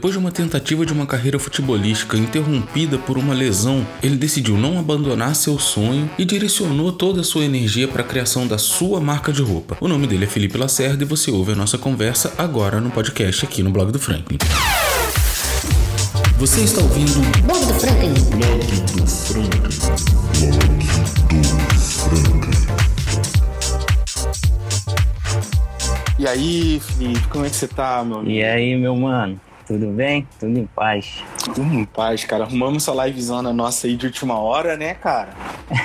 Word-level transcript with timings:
Depois 0.00 0.14
de 0.14 0.18
uma 0.18 0.32
tentativa 0.32 0.86
de 0.86 0.94
uma 0.94 1.04
carreira 1.04 1.38
futebolística 1.38 2.16
interrompida 2.16 2.96
por 2.96 3.18
uma 3.18 3.34
lesão, 3.34 3.86
ele 4.02 4.16
decidiu 4.16 4.56
não 4.56 4.78
abandonar 4.78 5.34
seu 5.34 5.58
sonho 5.58 6.08
e 6.16 6.24
direcionou 6.24 6.90
toda 6.90 7.20
a 7.20 7.22
sua 7.22 7.44
energia 7.44 7.86
para 7.86 8.00
a 8.00 8.04
criação 8.06 8.46
da 8.46 8.56
sua 8.56 8.98
marca 8.98 9.30
de 9.30 9.42
roupa. 9.42 9.76
O 9.78 9.86
nome 9.86 10.06
dele 10.06 10.24
é 10.24 10.26
Felipe 10.26 10.56
Lacerda 10.56 11.04
e 11.04 11.06
você 11.06 11.30
ouve 11.30 11.52
a 11.52 11.54
nossa 11.54 11.76
conversa 11.76 12.32
agora 12.38 12.80
no 12.80 12.90
podcast 12.90 13.44
aqui 13.44 13.62
no 13.62 13.68
blog 13.68 13.92
do 13.92 13.98
Franklin. 13.98 14.38
Você 16.38 16.62
está 16.62 16.80
ouvindo 16.80 17.18
o 17.18 17.42
blog 17.42 17.66
do 17.66 17.74
Franklin. 17.74 18.14
Blog 18.38 18.66
do 18.96 19.06
Franklin. 19.06 19.68
Blog 20.40 21.60
do 21.62 21.82
Franklin. 21.92 22.50
E 26.18 26.26
aí, 26.26 26.80
Felipe, 26.80 27.28
como 27.28 27.44
é 27.44 27.50
que 27.50 27.56
você 27.56 27.68
tá, 27.68 28.02
meu 28.02 28.20
amigo? 28.20 28.32
E 28.32 28.42
aí, 28.42 28.74
meu 28.78 28.96
mano? 28.96 29.38
Tudo 29.70 29.86
bem? 29.92 30.26
Tudo 30.40 30.58
em 30.58 30.66
paz. 30.66 31.22
Tudo 31.44 31.62
em 31.62 31.84
paz, 31.84 32.24
cara. 32.24 32.42
Arrumamos 32.42 32.82
essa 32.82 33.06
livezona 33.06 33.52
nossa 33.52 33.86
aí 33.86 33.94
de 33.94 34.04
última 34.04 34.36
hora, 34.36 34.76
né, 34.76 34.94
cara? 34.94 35.32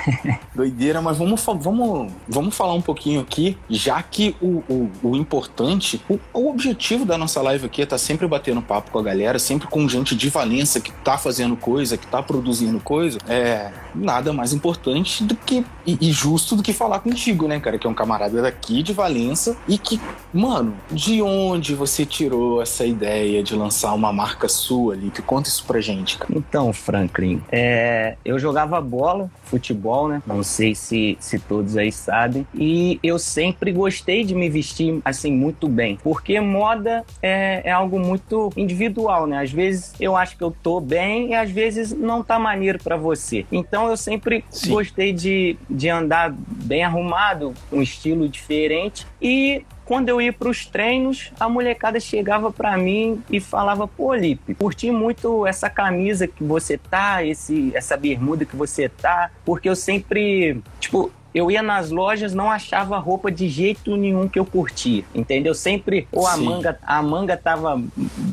Doideira, 0.55 1.03
mas 1.03 1.19
vamos, 1.19 1.39
vamos, 1.59 2.11
vamos 2.27 2.55
falar 2.55 2.73
um 2.73 2.81
pouquinho 2.81 3.21
aqui, 3.21 3.55
já 3.69 4.01
que 4.01 4.35
o, 4.41 4.63
o, 4.67 4.91
o 5.03 5.15
importante, 5.15 6.01
o, 6.09 6.17
o, 6.33 6.49
objetivo 6.49 7.05
da 7.05 7.15
nossa 7.15 7.39
live 7.43 7.67
aqui 7.67 7.81
é 7.81 7.83
estar 7.83 7.97
tá 7.97 7.99
sempre 7.99 8.27
batendo 8.27 8.59
papo 8.59 8.89
com 8.89 8.97
a 8.97 9.03
galera, 9.03 9.37
sempre 9.37 9.67
com 9.67 9.87
gente 9.87 10.15
de 10.15 10.29
Valença 10.29 10.79
que 10.79 10.91
tá 10.91 11.15
fazendo 11.15 11.55
coisa, 11.55 11.95
que 11.95 12.07
tá 12.07 12.23
produzindo 12.23 12.79
coisa. 12.79 13.19
É 13.27 13.69
nada 13.93 14.33
mais 14.33 14.51
importante 14.51 15.23
do 15.23 15.35
que 15.35 15.63
e, 15.85 16.09
e 16.09 16.11
justo 16.11 16.55
do 16.55 16.63
que 16.63 16.73
falar 16.73 17.01
contigo, 17.01 17.47
né, 17.47 17.59
cara? 17.59 17.77
Que 17.77 17.85
é 17.85 17.89
um 17.89 17.93
camarada 17.93 18.41
daqui 18.41 18.81
de 18.81 18.93
Valença 18.93 19.55
e 19.67 19.77
que, 19.77 20.01
mano, 20.33 20.75
de 20.91 21.21
onde 21.21 21.75
você 21.75 22.03
tirou 22.03 22.63
essa 22.63 22.83
ideia 22.83 23.43
de 23.43 23.55
lançar 23.55 23.74
lançar 23.75 23.93
uma 23.93 24.13
marca 24.13 24.47
sua 24.47 24.93
ali? 24.93 25.11
Que 25.11 25.21
conta 25.21 25.49
isso 25.49 25.65
pra 25.65 25.81
gente, 25.81 26.17
cara. 26.17 26.31
Então, 26.33 26.71
Franklin, 26.71 27.41
é, 27.51 28.15
eu 28.23 28.39
jogava 28.39 28.79
bola, 28.79 29.29
futebol, 29.43 30.07
né? 30.07 30.21
Não 30.25 30.41
sei 30.41 30.73
se, 30.73 31.17
se 31.19 31.37
todos 31.37 31.75
aí 31.75 31.91
sabem. 31.91 32.47
E 32.55 32.99
eu 33.03 33.19
sempre 33.19 33.73
gostei 33.73 34.23
de 34.23 34.33
me 34.33 34.49
vestir 34.49 35.01
assim 35.03 35.31
muito 35.31 35.67
bem, 35.67 35.99
porque 36.01 36.39
moda 36.39 37.03
é, 37.21 37.61
é 37.65 37.71
algo 37.71 37.99
muito 37.99 38.49
individual, 38.55 39.27
né? 39.27 39.41
Às 39.41 39.51
vezes 39.51 39.93
eu 39.99 40.15
acho 40.15 40.37
que 40.37 40.43
eu 40.43 40.55
tô 40.63 40.79
bem 40.79 41.31
e 41.31 41.35
às 41.35 41.51
vezes 41.51 41.91
não 41.91 42.23
tá 42.23 42.39
maneiro 42.39 42.79
para 42.81 42.95
você. 42.95 43.45
Então 43.51 43.89
eu 43.89 43.97
sempre 43.97 44.45
Sim. 44.49 44.71
gostei 44.71 45.11
de, 45.11 45.57
de 45.69 45.89
andar 45.89 46.33
bem 46.33 46.83
arrumado, 46.83 47.53
um 47.71 47.81
estilo 47.81 48.29
diferente 48.29 49.05
e 49.21 49.65
quando 49.85 50.09
eu 50.09 50.19
ia 50.19 50.33
para 50.33 50.49
os 50.49 50.65
treinos, 50.65 51.31
a 51.39 51.47
molecada 51.47 51.99
chegava 51.99 52.51
para 52.51 52.75
mim 52.77 53.23
e 53.29 53.39
falava: 53.39 53.87
"Pô, 53.87 54.13
Lipe, 54.13 54.53
curti 54.55 54.91
muito 54.91 55.45
essa 55.45 55.69
camisa 55.69 56.27
que 56.27 56.43
você 56.43 56.77
tá, 56.77 57.23
esse 57.23 57.71
essa 57.75 57.95
bermuda 57.95 58.45
que 58.45 58.55
você 58.55 58.89
tá", 58.89 59.31
porque 59.45 59.69
eu 59.69 59.75
sempre, 59.75 60.61
tipo, 60.79 61.11
eu 61.35 61.51
ia 61.51 61.61
nas 61.61 61.91
lojas, 61.91 62.33
não 62.33 62.49
achava 62.49 62.97
roupa 62.97 63.29
de 63.29 63.49
jeito 63.49 63.97
nenhum 63.97 64.25
que 64.29 64.39
eu 64.39 64.45
curtia, 64.45 65.03
entendeu? 65.13 65.53
Sempre 65.53 66.07
ou 66.09 66.25
a 66.25 66.37
manga, 66.37 66.79
a 66.81 67.01
manga 67.03 67.35
tava 67.35 67.83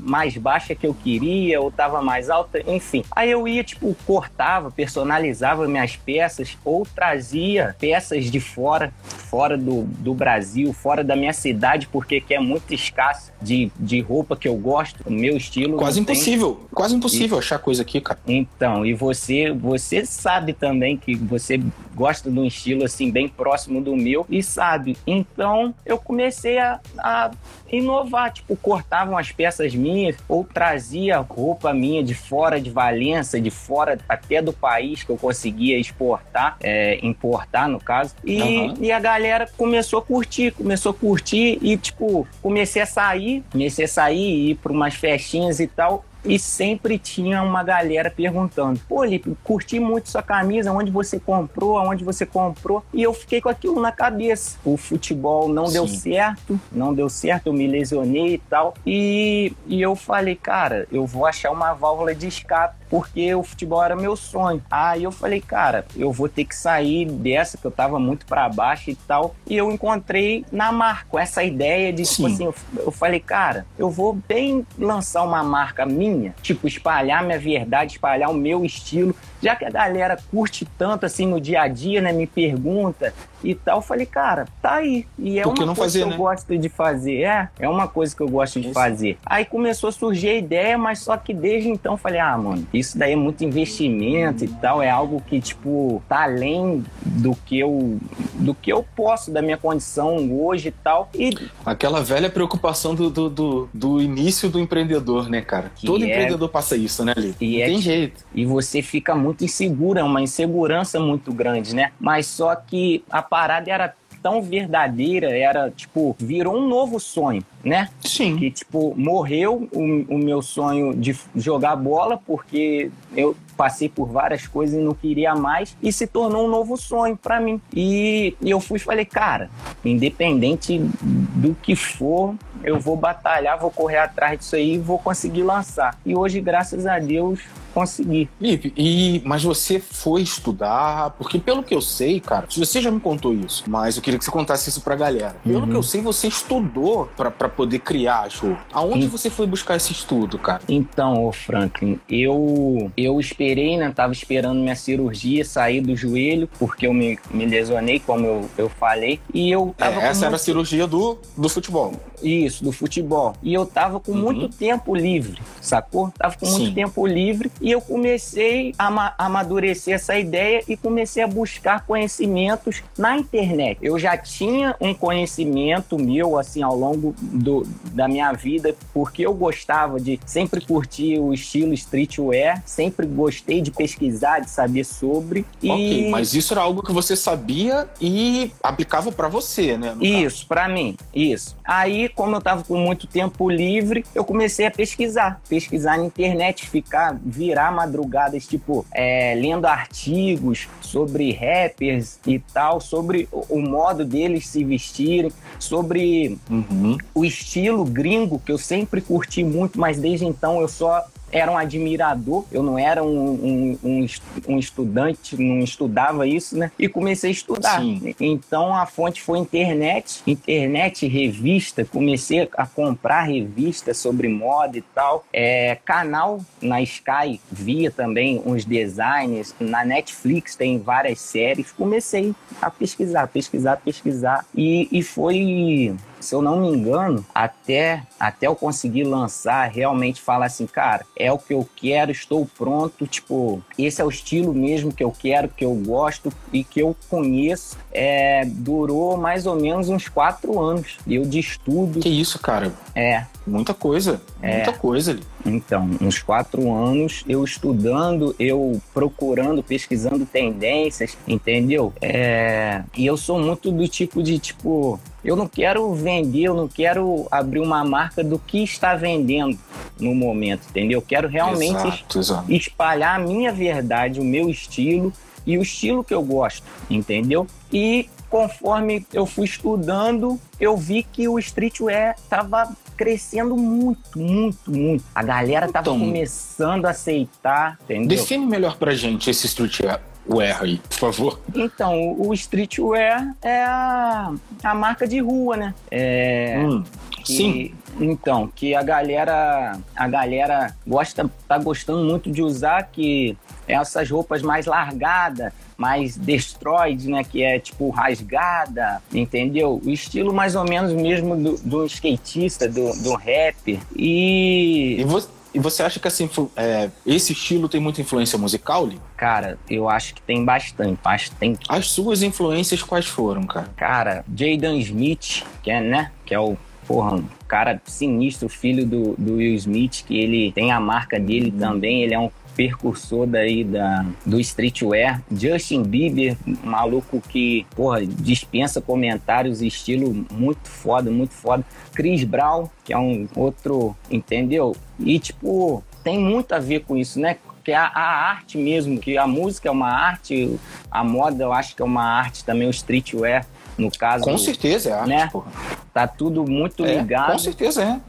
mais 0.00 0.36
baixa 0.36 0.72
que 0.72 0.86
eu 0.86 0.94
queria, 0.94 1.61
ou 1.61 1.69
tava 1.69 2.00
mais 2.00 2.31
alta, 2.31 2.62
enfim. 2.64 3.03
Aí 3.11 3.28
eu 3.28 3.48
ia, 3.48 3.64
tipo, 3.64 3.97
cortava, 4.06 4.70
personalizava 4.70 5.67
minhas 5.67 5.97
peças, 5.97 6.56
ou 6.64 6.86
trazia 6.86 7.75
peças 7.81 8.31
de 8.31 8.39
fora, 8.39 8.94
fora 9.03 9.59
do, 9.59 9.82
do 9.82 10.15
Brasil, 10.15 10.72
fora 10.72 11.03
da 11.03 11.16
minha 11.16 11.32
cidade, 11.32 11.88
porque 11.88 12.21
que 12.21 12.34
é 12.34 12.38
muito 12.38 12.72
escasso 12.72 13.32
de, 13.43 13.72
de 13.81 14.00
roupa 14.00 14.37
que 14.37 14.47
eu 14.47 14.54
gosto, 14.54 15.03
o 15.04 15.10
meu 15.10 15.37
estilo. 15.37 15.77
Quase 15.77 15.98
impossível, 15.98 16.54
tem. 16.54 16.69
quase 16.72 16.94
impossível 16.94 17.38
e, 17.38 17.41
achar 17.41 17.59
coisa 17.59 17.82
aqui, 17.82 18.00
cara. 18.00 18.21
Então, 18.28 18.87
e 18.87 18.94
você, 18.94 19.50
você 19.50 20.06
sabe 20.06 20.53
também 20.53 20.97
que 20.97 21.16
você 21.16 21.60
gosta 21.97 22.31
de 22.31 22.38
um 22.38 22.44
estilo 22.44 22.84
assim 22.84 22.91
bem 23.10 23.28
próximo 23.28 23.80
do 23.80 23.97
meu 23.97 24.26
e 24.28 24.42
sabe. 24.42 24.97
Então 25.06 25.75
eu 25.84 25.98
comecei 25.98 26.58
a, 26.58 26.80
a 26.98 27.30
inovar, 27.70 28.32
tipo, 28.32 28.54
cortavam 28.56 29.16
as 29.16 29.32
peças 29.32 29.75
minhas 29.75 30.16
ou 30.28 30.44
trazia 30.44 31.19
roupa 31.19 31.72
minha 31.72 32.03
de 32.03 32.14
fora 32.14 32.60
de 32.60 32.70
Valença, 32.70 33.41
de 33.41 33.50
fora 33.50 33.98
até 34.08 34.42
do 34.42 34.53
país 34.53 35.03
que 35.03 35.10
eu 35.10 35.16
conseguia 35.16 35.78
exportar, 35.78 36.56
é, 36.60 36.98
importar 37.04 37.69
no 37.69 37.80
caso. 37.80 38.14
E, 38.25 38.42
uhum. 38.42 38.75
e 38.80 38.92
a 38.92 39.00
galera 39.00 39.48
começou 39.56 40.00
a 40.00 40.03
curtir, 40.03 40.53
começou 40.53 40.91
a 40.91 40.94
curtir 40.94 41.59
e, 41.62 41.76
tipo, 41.76 42.26
comecei 42.42 42.82
a 42.82 42.86
sair, 42.86 43.42
comecei 43.50 43.86
a 43.86 43.88
sair 43.88 44.19
e 44.19 44.50
ir 44.50 44.54
para 44.56 44.72
umas 44.72 44.94
festinhas 44.94 45.60
e 45.60 45.66
tal 45.66 46.04
e 46.25 46.38
sempre 46.38 46.99
tinha 46.99 47.43
uma 47.43 47.62
galera 47.62 48.10
perguntando: 48.10 48.81
Pô, 48.88 49.05
Lipe, 49.05 49.37
curti 49.43 49.78
muito 49.78 50.09
sua 50.09 50.22
camisa, 50.22 50.72
onde 50.72 50.91
você 50.91 51.19
comprou, 51.19 51.78
aonde 51.78 52.05
você 52.05 52.25
comprou? 52.25 52.84
E 52.93 53.03
eu 53.03 53.12
fiquei 53.12 53.41
com 53.41 53.49
aquilo 53.49 53.81
na 53.81 53.93
cabeça. 53.93 54.59
O 54.65 54.77
futebol 54.77 55.49
não 55.49 55.66
Sim. 55.66 55.72
deu 55.72 55.88
certo, 55.88 56.60
não 56.71 56.94
deu 56.94 57.09
certo, 57.09 57.49
eu 57.49 57.53
me 57.53 57.66
lesionei 57.66 58.34
e 58.34 58.38
tal. 58.38 58.75
E, 58.87 59.53
e 59.66 59.81
eu 59.81 59.94
falei, 59.97 60.37
cara, 60.37 60.87
eu 60.91 61.06
vou 61.06 61.27
achar 61.27 61.50
uma 61.50 61.72
válvula 61.72 62.15
de 62.15 62.27
escape 62.27 62.81
porque 62.92 63.34
o 63.34 63.42
futebol 63.42 63.82
era 63.82 63.97
meu 63.97 64.14
sonho. 64.14 64.62
Aí 64.70 65.04
eu 65.04 65.10
falei, 65.10 65.41
cara, 65.41 65.86
eu 65.97 66.12
vou 66.12 66.28
ter 66.28 66.44
que 66.44 66.54
sair 66.54 67.06
dessa, 67.06 67.56
que 67.56 67.64
eu 67.64 67.70
tava 67.70 67.98
muito 67.98 68.26
para 68.26 68.47
baixo 68.50 68.91
e 68.91 68.94
tal. 68.94 69.34
E 69.47 69.56
eu 69.56 69.72
encontrei 69.72 70.44
na 70.53 70.70
marca 70.70 71.19
essa 71.19 71.42
ideia 71.42 71.91
de, 71.91 72.03
tipo 72.03 72.06
Sim. 72.06 72.12
tipo 72.12 72.26
assim, 72.28 72.44
eu, 72.44 72.84
eu 72.84 72.92
falei, 72.92 73.19
cara, 73.19 73.64
eu 73.78 73.88
vou 73.88 74.12
bem 74.28 74.66
lançar 74.78 75.22
uma 75.22 75.42
marca 75.42 75.86
minha, 75.86 76.34
tipo, 76.42 76.69
espalhar 76.69 77.25
minha 77.25 77.38
verdade, 77.38 77.92
espalhar 77.92 78.28
o 78.28 78.34
meu 78.34 78.62
estilo 78.62 79.16
já 79.42 79.56
que 79.56 79.64
a 79.64 79.70
galera 79.70 80.16
curte 80.30 80.66
tanto 80.78 81.04
assim 81.04 81.26
no 81.26 81.41
dia 81.41 81.62
a 81.62 81.69
dia, 81.69 82.00
né? 82.00 82.12
Me 82.12 82.26
pergunta 82.26 83.12
e 83.44 83.54
tal, 83.54 83.78
eu 83.78 83.82
falei, 83.82 84.06
cara, 84.06 84.47
tá 84.60 84.75
aí. 84.75 85.06
E 85.19 85.38
é 85.38 85.47
uma 85.47 85.75
coisa 85.75 85.98
que 85.98 86.04
eu 86.04 86.10
né? 86.10 86.16
gosto 86.16 86.58
de 86.58 86.69
fazer. 86.69 87.22
É, 87.22 87.48
é 87.58 87.69
uma 87.69 87.88
coisa 87.88 88.14
que 88.14 88.22
eu 88.22 88.28
gosto 88.28 88.60
de 88.60 88.66
isso. 88.66 88.75
fazer. 88.75 89.19
Aí 89.26 89.44
começou 89.44 89.88
a 89.88 89.92
surgir 89.92 90.28
a 90.28 90.34
ideia, 90.34 90.78
mas 90.78 91.00
só 91.00 91.16
que 91.16 91.34
desde 91.34 91.69
então 91.69 91.94
eu 91.94 91.97
falei, 91.97 92.20
ah, 92.20 92.38
mano, 92.38 92.66
isso 92.72 92.97
daí 92.97 93.12
é 93.12 93.16
muito 93.16 93.44
investimento 93.44 94.44
e 94.44 94.48
tal, 94.48 94.80
é 94.80 94.88
algo 94.88 95.20
que, 95.26 95.41
tipo, 95.41 96.03
tá 96.09 96.22
além 96.22 96.84
do 97.04 97.34
que 97.34 97.59
eu 97.59 97.98
do 98.34 98.54
que 98.54 98.72
eu 98.72 98.84
posso, 98.94 99.30
da 99.30 99.42
minha 99.42 99.56
condição 99.56 100.32
hoje 100.32 100.69
e 100.69 100.72
tal. 100.72 101.10
E... 101.14 101.50
Aquela 101.64 102.00
velha 102.03 102.30
preocupação 102.30 102.94
do, 102.94 103.10
do, 103.10 103.28
do, 103.28 103.69
do 103.72 104.03
início 104.03 104.48
do 104.48 104.60
empreendedor, 104.60 105.28
né, 105.28 105.41
cara? 105.41 105.70
Todo 105.84 106.04
é... 106.04 106.09
empreendedor 106.09 106.48
passa 106.48 106.76
isso, 106.76 107.04
né, 107.04 107.14
Li? 107.16 107.34
E 107.41 107.56
Não 107.56 107.62
é 107.62 107.66
tem 107.66 107.80
jeito. 107.80 108.24
E 108.34 108.44
você 108.44 108.82
fica 108.82 109.14
muito 109.14 109.31
muito 109.32 109.44
insegura, 109.44 110.00
é 110.00 110.04
uma 110.04 110.20
insegurança 110.20 111.00
muito 111.00 111.32
grande, 111.32 111.75
né? 111.75 111.93
Mas 111.98 112.26
só 112.26 112.54
que 112.54 113.03
a 113.10 113.22
parada 113.22 113.70
era 113.70 113.94
tão 114.22 114.41
verdadeira, 114.41 115.37
era 115.37 115.69
tipo, 115.70 116.15
virou 116.19 116.56
um 116.56 116.69
novo 116.69 117.00
sonho, 117.00 117.42
né? 117.65 117.88
Sim. 118.04 118.37
Que 118.37 118.50
tipo, 118.53 118.94
morreu 118.97 119.69
o, 119.72 120.15
o 120.15 120.19
meu 120.19 120.41
sonho 120.41 120.94
de 120.94 121.16
jogar 121.34 121.75
bola, 121.75 122.21
porque 122.25 122.91
eu 123.16 123.34
passei 123.56 123.88
por 123.88 124.06
várias 124.06 124.47
coisas 124.47 124.78
e 124.78 124.82
não 124.82 124.94
queria 124.94 125.34
mais, 125.34 125.76
e 125.82 125.92
se 125.92 126.06
tornou 126.06 126.47
um 126.47 126.48
novo 126.48 126.76
sonho 126.76 127.16
para 127.16 127.41
mim. 127.41 127.60
E, 127.75 128.37
e 128.41 128.50
eu 128.50 128.60
fui 128.60 128.76
e 128.76 128.81
falei, 128.81 129.04
cara, 129.04 129.50
independente 129.84 130.78
do 130.78 131.56
que 131.60 131.75
for, 131.75 132.34
eu 132.65 132.78
vou 132.78 132.97
batalhar, 132.97 133.59
vou 133.59 133.71
correr 133.71 133.99
atrás 133.99 134.39
disso 134.39 134.56
aí 134.56 134.75
e 134.75 134.78
vou 134.78 134.99
conseguir 134.99 135.43
lançar. 135.43 135.97
E 136.05 136.17
hoje, 136.17 136.41
graças 136.41 136.86
a 136.86 136.98
Deus, 136.98 137.41
consegui. 137.72 138.28
Felipe, 138.39 138.72
e, 138.77 139.22
mas 139.25 139.42
você 139.42 139.81
foi 139.81 140.22
estudar? 140.22 141.10
Porque 141.10 141.39
pelo 141.39 141.63
que 141.63 141.75
eu 141.75 141.81
sei, 141.81 142.21
cara, 142.21 142.47
você 142.48 142.81
já 142.81 142.91
me 142.91 143.01
contou 143.01 143.34
isso, 143.34 143.65
mas 143.66 143.97
eu 143.97 144.03
queria 144.03 144.19
que 144.19 144.25
você 144.25 144.31
contasse 144.31 144.69
isso 144.69 144.81
pra 144.81 144.95
galera. 144.95 145.36
Pelo 145.42 145.60
uhum. 145.60 145.69
que 145.69 145.77
eu 145.77 145.83
sei, 145.83 146.01
você 146.01 146.28
estudou 146.28 147.09
para 147.16 147.48
poder 147.48 147.81
criar 147.81 148.31
show. 148.31 148.57
Aonde 148.72 149.07
você 149.07 149.31
foi 149.31 149.47
buscar 149.47 149.77
esse 149.77 149.92
estudo, 149.92 150.39
cara? 150.39 150.63
Então, 150.69 151.25
ô 151.25 151.33
Franklin, 151.33 151.98
eu, 152.09 152.91
eu 152.97 153.19
esperei, 153.19 153.77
né? 153.77 153.91
Tava 153.95 154.13
esperando 154.13 154.60
minha 154.60 154.77
cirurgia 154.77 155.45
sair 155.45 155.81
do 155.81 155.97
joelho, 155.97 156.48
porque 156.59 156.86
eu 156.86 156.95
me, 156.95 157.19
me 157.31 157.47
lesionei, 157.47 157.98
como 157.98 158.27
eu, 158.27 158.51
eu 158.57 158.69
falei, 158.69 159.21
e 159.33 159.51
eu 159.51 159.75
tava. 159.77 160.01
É, 160.01 160.07
essa 160.07 160.27
era 160.27 160.36
a 160.36 160.39
cirurgia 160.39 160.86
do, 160.86 161.19
do 161.36 161.48
futebol. 161.48 161.92
Isso, 162.22 162.65
do 162.65 162.72
futebol. 162.72 163.34
E 163.42 163.53
eu 163.53 163.66
tava 163.66 164.01
com 164.01 164.13
uhum. 164.13 164.22
muito 164.22 164.48
tempo 164.48 164.95
livre, 164.95 165.41
sacou? 165.60 166.13
Tava 166.16 166.36
com 166.36 166.47
muito 166.47 166.66
Sim. 166.66 166.74
tempo 166.74 167.07
livre 167.07 167.51
e 167.60 167.71
eu 167.71 167.80
comecei 167.80 168.74
a 168.78 169.15
amadurecer 169.19 169.95
essa 169.95 170.16
ideia 170.16 170.63
e 170.69 170.77
comecei 170.77 171.22
a 171.22 171.27
buscar 171.27 171.84
conhecimentos 171.86 172.83
na 172.97 173.16
internet. 173.16 173.78
Eu 173.83 173.98
já 173.98 174.16
tinha 174.16 174.74
um 174.80 174.95
conhecimento 174.95 175.98
meu, 175.98 176.39
assim, 176.39 176.63
ao 176.63 176.77
longo 176.77 177.15
do, 177.21 177.66
da 177.92 178.09
minha 178.09 178.33
vida, 178.33 178.74
porque 178.92 179.27
eu 179.27 179.34
gostava 179.34 180.01
de 180.01 180.19
sempre 180.27 180.60
curtir 180.60 181.19
o 181.19 181.33
estilo 181.33 181.72
streetwear, 181.74 182.63
sempre 182.66 183.07
gostei 183.07 183.60
de 183.60 183.71
pesquisar, 183.71 184.41
de 184.41 184.51
saber 184.51 184.84
sobre. 184.84 185.45
Ok, 185.63 186.10
mas 186.10 186.34
isso 186.34 186.54
era 186.54 186.63
algo 186.63 186.83
que 186.83 186.92
você 186.92 187.16
sabia 187.16 187.89
e 188.01 188.51
aplicava 188.63 189.10
para 189.10 189.28
você, 189.28 189.77
né? 189.77 189.97
Isso, 190.01 190.47
para 190.47 190.69
mim, 190.69 190.97
isso. 191.15 191.57
Aí, 191.65 192.09
como 192.14 192.36
eu 192.36 192.41
tava 192.41 192.64
com 192.64 192.76
muito 192.76 193.06
tempo 193.06 193.50
livre, 193.50 194.04
eu 194.14 194.24
comecei 194.24 194.66
a 194.66 194.70
pesquisar. 194.70 195.41
pesquisar 195.48 195.98
na 195.98 196.04
internet, 196.04 196.68
ficar, 196.68 197.18
virar 197.24 197.72
madrugadas, 197.72 198.47
tipo, 198.47 198.86
é, 198.92 199.34
lendo 199.34 199.66
artigos 199.66 200.68
sobre 200.80 201.32
rappers 201.32 202.18
e 202.26 202.38
tal, 202.38 202.80
sobre 202.80 203.28
o, 203.32 203.59
o 203.59 203.62
modo 203.62 204.04
deles 204.04 204.47
se 204.47 204.64
vestirem, 204.64 205.32
sobre 205.59 206.38
uhum. 206.50 206.97
o 207.14 207.24
estilo 207.24 207.84
gringo, 207.84 208.38
que 208.38 208.53
eu 208.53 208.59
sempre 208.59 209.00
curti 209.00 209.42
muito, 209.44 209.78
mas 209.78 209.98
desde 209.98 210.26
então 210.26 210.60
eu 210.60 210.68
só 210.68 211.04
era 211.33 211.51
um 211.51 211.57
admirador, 211.57 212.45
eu 212.53 212.63
não 212.63 212.79
era 212.79 213.03
um, 213.03 213.79
um, 213.83 214.07
um, 214.47 214.59
estudante, 214.59 215.41
não 215.43 215.61
estudava 215.61 216.27
isso, 216.27 216.57
né? 216.57 216.71
E 216.79 216.89
comecei 216.89 217.31
a 217.31 217.33
estudar. 217.33 217.81
Sim. 217.81 218.15
Então 218.21 218.75
a 218.75 218.84
fonte 218.84 219.23
foi 219.23 219.39
internet, 219.39 220.23
internet, 220.27 221.09
revista, 221.09 221.84
comecei 221.84 222.49
a 222.57 222.67
comprar 222.67 223.23
revistas 223.23 223.97
sobre 223.97 224.29
moda 224.29 224.77
e 224.77 224.83
tal. 224.83 225.25
É, 225.33 225.79
canal 225.84 226.41
na 226.61 226.83
Sky, 226.83 227.41
via 227.51 227.91
também 227.91 228.43
uns 228.45 228.65
designers, 228.65 229.55
na 229.59 229.84
Netflix 229.84 230.55
tem 230.55 230.79
várias 230.79 231.19
séries. 231.21 231.73
Comecei 231.73 232.34
a 232.61 232.71
pesquisar, 232.71 233.27
pesquisar, 233.29 233.77
pesquisar. 233.79 234.45
E, 234.55 234.89
e 234.93 235.03
foi 235.03 235.97
se 236.22 236.34
eu 236.34 236.41
não 236.41 236.60
me 236.60 236.69
engano, 236.69 237.24
até, 237.34 238.03
até 238.19 238.47
eu 238.47 238.54
conseguir 238.54 239.04
lançar, 239.04 239.69
realmente 239.69 240.21
falar 240.21 240.47
assim, 240.47 240.66
cara, 240.66 241.04
é 241.16 241.30
o 241.33 241.39
que 241.39 241.53
eu 241.53 241.69
quero, 241.77 242.10
estou 242.10 242.48
pronto, 242.57 243.07
tipo, 243.07 243.63
esse 243.78 244.01
é 244.01 244.04
o 244.04 244.09
estilo 244.09 244.54
mesmo 244.54 244.92
que 244.92 245.04
eu 245.04 245.10
quero, 245.10 245.48
que 245.48 245.65
eu 245.65 245.74
gosto 245.74 246.33
e 246.53 246.63
que 246.65 246.80
eu 246.80 246.97
conheço, 247.10 247.77
é, 247.92 248.45
durou 248.45 249.16
mais 249.16 249.47
ou 249.47 249.57
menos 249.57 249.89
uns 249.89 250.09
quatro 250.09 250.60
anos. 250.60 250.98
Eu 251.07 251.24
de 251.24 251.39
estudo. 251.39 252.01
Que 252.01 252.09
isso, 252.09 252.39
cara? 252.39 252.72
É. 252.95 253.27
Muita 253.47 253.74
coisa, 253.74 254.21
é. 254.41 254.57
muita 254.57 254.72
coisa 254.72 255.10
ali. 255.13 255.22
Então, 255.44 255.91
uns 256.00 256.23
quatro 256.23 256.73
anos 256.73 257.25
eu 257.28 257.42
estudando, 257.44 258.35
eu 258.38 258.80
procurando, 258.94 259.62
pesquisando 259.62 260.25
tendências, 260.25 261.16
entendeu? 261.26 261.92
É... 262.00 262.83
E 262.97 263.06
eu 263.06 263.16
sou 263.16 263.40
muito 263.40 263.71
do 263.71 263.87
tipo 263.88 264.23
de, 264.23 264.38
tipo, 264.38 265.00
eu 265.25 265.37
não 265.37 265.47
quero 265.47 265.92
vender, 265.94 266.44
eu 266.44 266.54
não 266.54 266.68
quero 266.68 267.26
abrir 267.30 267.61
uma 267.61 267.85
marca 267.85 268.23
do 268.23 268.38
que 268.38 268.62
está 268.62 268.94
vendendo 268.94 269.59
no 269.99 270.14
momento, 270.14 270.66
entendeu? 270.71 270.99
Eu 270.99 271.02
quero 271.02 271.28
realmente 271.28 271.87
exato, 271.87 272.18
exato. 272.18 272.52
espalhar 272.52 273.21
a 273.21 273.23
minha 273.23 273.52
verdade, 273.52 274.21
o 274.21 274.25
meu 274.25 274.49
estilo 274.49 275.12
e 275.47 275.59
o 275.59 275.62
estilo 275.62 276.04
que 276.04 276.14
eu 276.14 276.23
gosto, 276.23 276.64
entendeu? 276.88 277.47
E 277.73 278.09
conforme 278.33 279.06
eu 279.12 279.26
fui 279.26 279.45
estudando, 279.45 280.40
eu 280.59 280.76
vi 280.76 281.02
que 281.02 281.28
o 281.28 281.38
streetwear 281.38 282.14
estava 282.16 282.75
crescendo 282.97 283.56
muito, 283.56 284.18
muito, 284.18 284.71
muito. 284.71 285.04
A 285.14 285.23
galera 285.23 285.66
estava 285.66 285.90
então, 285.90 285.99
começando 285.99 286.87
a 286.87 286.90
aceitar, 286.90 287.78
entendeu? 287.85 288.16
Define 288.16 288.47
melhor 288.47 288.76
pra 288.76 288.94
gente 288.94 289.30
esse 289.30 289.47
streetwear 289.47 290.00
wear 290.28 290.62
aí, 290.62 290.78
por 290.78 290.94
favor? 290.97 291.40
Então, 291.54 292.14
o 292.18 292.33
streetwear 292.35 293.35
é 293.42 293.64
a, 293.64 294.33
a 294.62 294.75
marca 294.75 295.06
de 295.06 295.21
rua, 295.21 295.56
né? 295.56 295.75
É, 295.90 296.62
hum, 296.64 296.85
que, 297.25 297.37
sim. 297.37 297.75
Então, 298.00 298.49
que 298.54 298.75
a 298.75 298.83
galera, 298.83 299.78
a 299.95 300.09
galera 300.09 300.75
gosta, 300.87 301.28
tá 301.47 301.59
gostando 301.59 302.04
muito 302.04 302.30
de 302.30 302.42
usar 302.42 302.85
que 302.85 303.37
essas 303.66 304.11
roupas 304.11 304.42
mais 304.42 304.66
largadas, 304.66 305.52
mais 305.83 306.17
destroyed, 306.17 307.09
né? 307.09 307.25
Que 307.25 307.43
é 307.43 307.59
tipo 307.59 307.90
rasgada, 307.90 309.02
entendeu? 309.12 309.81
O 309.85 309.90
estilo 309.90 310.33
mais 310.33 310.55
ou 310.55 310.64
menos 310.64 310.93
mesmo 310.93 311.37
do, 311.37 311.57
do 311.59 311.87
skatista, 311.87 312.69
do, 312.69 312.93
do 313.02 313.14
rapper. 313.14 313.81
E. 313.97 315.00
E 315.00 315.05
você 315.05 315.29
e 315.55 315.59
você 315.59 315.83
acha 315.83 316.00
que 316.00 316.09
assim, 316.09 316.31
é, 316.57 316.88
esse 317.05 317.35
estilo 317.35 317.69
tem 317.69 317.79
muita 317.79 318.00
influência 318.00 318.38
musical, 318.38 318.87
Lee? 318.87 318.99
Cara, 319.19 319.59
eu 319.69 319.87
acho 319.87 320.14
que 320.14 320.23
tem 320.23 320.43
bastante. 320.43 321.31
Tem... 321.38 321.59
As 321.69 321.88
suas 321.90 322.23
influências 322.23 322.83
quais 322.83 323.05
foram, 323.05 323.43
cara? 323.43 323.69
Cara, 323.76 324.25
Jaden 324.35 324.79
Smith, 324.81 325.45
que 325.62 325.71
é, 325.71 325.79
né? 325.79 326.11
Que 326.25 326.35
é 326.35 326.40
o 326.40 326.57
porra, 326.87 327.17
um 327.17 327.25
cara 327.47 327.81
sinistro, 327.85 328.49
filho 328.49 328.87
do, 328.87 329.14
do 329.17 329.35
Will 329.35 329.55
Smith, 329.55 330.05
que 330.07 330.19
ele 330.19 330.52
tem 330.52 330.73
a 330.73 330.81
marca 330.81 331.19
dele 331.21 331.50
uhum. 331.50 331.59
também, 331.59 332.02
ele 332.02 332.14
é 332.14 332.19
um 332.19 332.31
percursor 332.57 333.26
daí 333.26 333.64
da, 333.64 334.04
do 334.25 334.40
streetwear. 334.40 335.23
Justin 335.31 335.83
Bieber, 335.83 336.37
maluco 336.62 337.21
que, 337.21 337.66
porra, 337.75 338.04
dispensa 338.04 338.81
comentários, 338.81 339.62
estilo 339.62 340.26
muito 340.31 340.69
foda, 340.69 341.11
muito 341.11 341.35
foda. 341.35 341.64
Chris 341.95 342.25
Brown, 342.25 342.69
que 342.85 342.93
é 342.93 342.99
um 342.99 343.28
outro, 343.37 343.97
entendeu? 344.11 344.76
E, 344.99 345.19
tipo, 345.19 345.83
tem 346.02 346.19
muito 346.19 346.52
a 346.52 346.59
ver 346.59 346.81
com 346.81 346.97
isso, 346.97 347.21
né? 347.21 347.37
que 347.64 347.73
a, 347.73 347.85
a, 347.85 348.31
arte 348.31 348.59
mesmo, 348.59 348.99
que 348.99 349.16
a 349.16 349.26
música 349.26 349.69
é 349.69 349.71
uma 349.73 349.88
arte, 349.88 350.59
a 350.90 351.05
moda 351.05 351.45
eu 351.45 351.52
acho 351.52 351.76
que 351.76 351.83
é 351.83 351.85
uma 351.85 352.02
arte 352.02 352.45
também, 352.45 352.66
o 352.66 352.71
streetwear, 352.71 353.47
no 353.76 353.90
caso. 353.90 354.25
Com 354.25 354.38
certeza 354.38 354.90
é 354.90 354.92
arte, 354.92 355.09
né? 355.09 355.28
Porra. 355.33 355.50
Tá 355.92 356.07
tudo 356.07 356.49
muito 356.49 356.85
é, 356.85 356.97
ligado. 356.97 357.33
Com 357.33 357.38
certeza 357.38 357.83
é. 357.83 358.00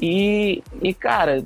E, 0.00 0.62
e, 0.82 0.94
cara, 0.94 1.44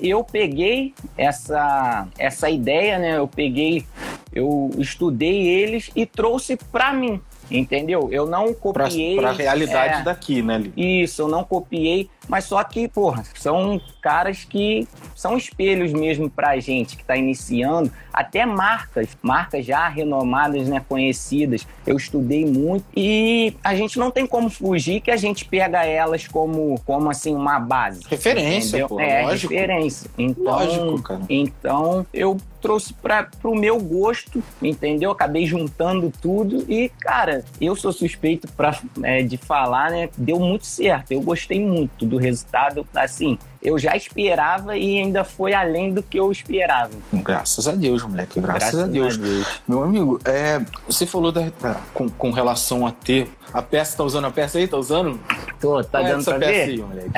eu 0.00 0.22
peguei 0.22 0.94
essa, 1.16 2.06
essa 2.18 2.48
ideia, 2.48 2.98
né? 2.98 3.18
Eu 3.18 3.26
peguei, 3.26 3.84
eu 4.32 4.70
estudei 4.78 5.46
eles 5.46 5.90
e 5.96 6.06
trouxe 6.06 6.56
para 6.56 6.92
mim, 6.92 7.20
entendeu? 7.50 8.08
Eu 8.12 8.26
não 8.26 8.54
copiei. 8.54 9.16
Para 9.16 9.30
a 9.30 9.32
realidade 9.32 10.00
é, 10.00 10.02
daqui, 10.02 10.42
né? 10.42 10.70
Isso, 10.76 11.22
eu 11.22 11.28
não 11.28 11.42
copiei 11.42 12.08
mas 12.28 12.44
só 12.44 12.62
que, 12.62 12.86
porra, 12.86 13.24
são 13.34 13.80
caras 14.02 14.44
que 14.44 14.86
são 15.14 15.36
espelhos 15.36 15.92
mesmo 15.92 16.30
pra 16.30 16.58
gente 16.60 16.96
que 16.96 17.04
tá 17.04 17.16
iniciando, 17.16 17.90
até 18.12 18.44
marcas, 18.44 19.08
marcas 19.22 19.64
já 19.64 19.88
renomadas, 19.88 20.68
né, 20.68 20.84
conhecidas. 20.88 21.66
Eu 21.86 21.96
estudei 21.96 22.44
muito 22.44 22.84
e 22.96 23.54
a 23.64 23.74
gente 23.74 23.98
não 23.98 24.10
tem 24.10 24.26
como 24.26 24.50
fugir 24.50 25.00
que 25.00 25.10
a 25.10 25.16
gente 25.16 25.44
pega 25.44 25.84
elas 25.84 26.26
como, 26.26 26.80
como 26.84 27.10
assim, 27.10 27.34
uma 27.34 27.58
base. 27.58 28.02
Referência, 28.08 28.86
pô, 28.86 29.00
é, 29.00 29.22
lógico. 29.22 29.52
referência. 29.52 30.10
Então, 30.18 30.44
lógico, 30.44 31.02
cara. 31.02 31.20
Então, 31.28 32.06
eu 32.12 32.36
trouxe 32.60 32.92
para 32.92 33.28
o 33.44 33.54
meu 33.54 33.80
gosto, 33.80 34.42
entendeu? 34.62 35.10
Acabei 35.10 35.46
juntando 35.46 36.12
tudo 36.20 36.64
e, 36.70 36.88
cara, 37.00 37.44
eu 37.60 37.74
sou 37.74 37.92
suspeito 37.92 38.48
pra, 38.52 38.78
é, 39.02 39.22
de 39.22 39.36
falar, 39.36 39.90
né? 39.90 40.08
Deu 40.16 40.38
muito 40.38 40.66
certo. 40.66 41.12
Eu 41.12 41.20
gostei 41.20 41.60
muito 41.60 42.04
do 42.04 42.16
resultado, 42.16 42.86
assim, 42.94 43.38
eu 43.62 43.78
já 43.78 43.96
esperava 43.96 44.76
e 44.76 44.98
ainda 44.98 45.24
foi 45.24 45.52
além 45.52 45.92
do 45.92 46.02
que 46.02 46.18
eu 46.18 46.30
esperava. 46.30 46.90
Graças 47.12 47.66
a 47.66 47.72
Deus, 47.72 48.02
moleque, 48.02 48.40
graças, 48.40 48.70
graças 48.72 48.80
a, 48.80 48.86
Deus. 48.86 49.14
a, 49.14 49.18
Deus. 49.18 49.60
Meu 49.66 49.82
amigo, 49.82 50.20
é, 50.24 50.60
você 50.86 51.06
falou 51.06 51.32
da, 51.32 51.50
com, 51.92 52.08
com 52.08 52.30
relação 52.30 52.86
a 52.86 52.92
ter. 52.92 53.28
A 53.52 53.62
peça, 53.62 53.96
tá 53.96 54.04
usando 54.04 54.26
a 54.26 54.30
peça 54.30 54.58
aí? 54.58 54.68
Tá 54.68 54.76
usando? 54.76 55.18
Tô, 55.60 55.82
tá 55.82 55.98
Qual 55.98 56.06
é 56.06 56.10
dando 56.10 56.20
essa 56.20 56.30
pra 56.32 56.40
peça 56.40 56.52
ver? 56.52 56.72
aí, 56.72 56.78
moleque? 56.78 57.10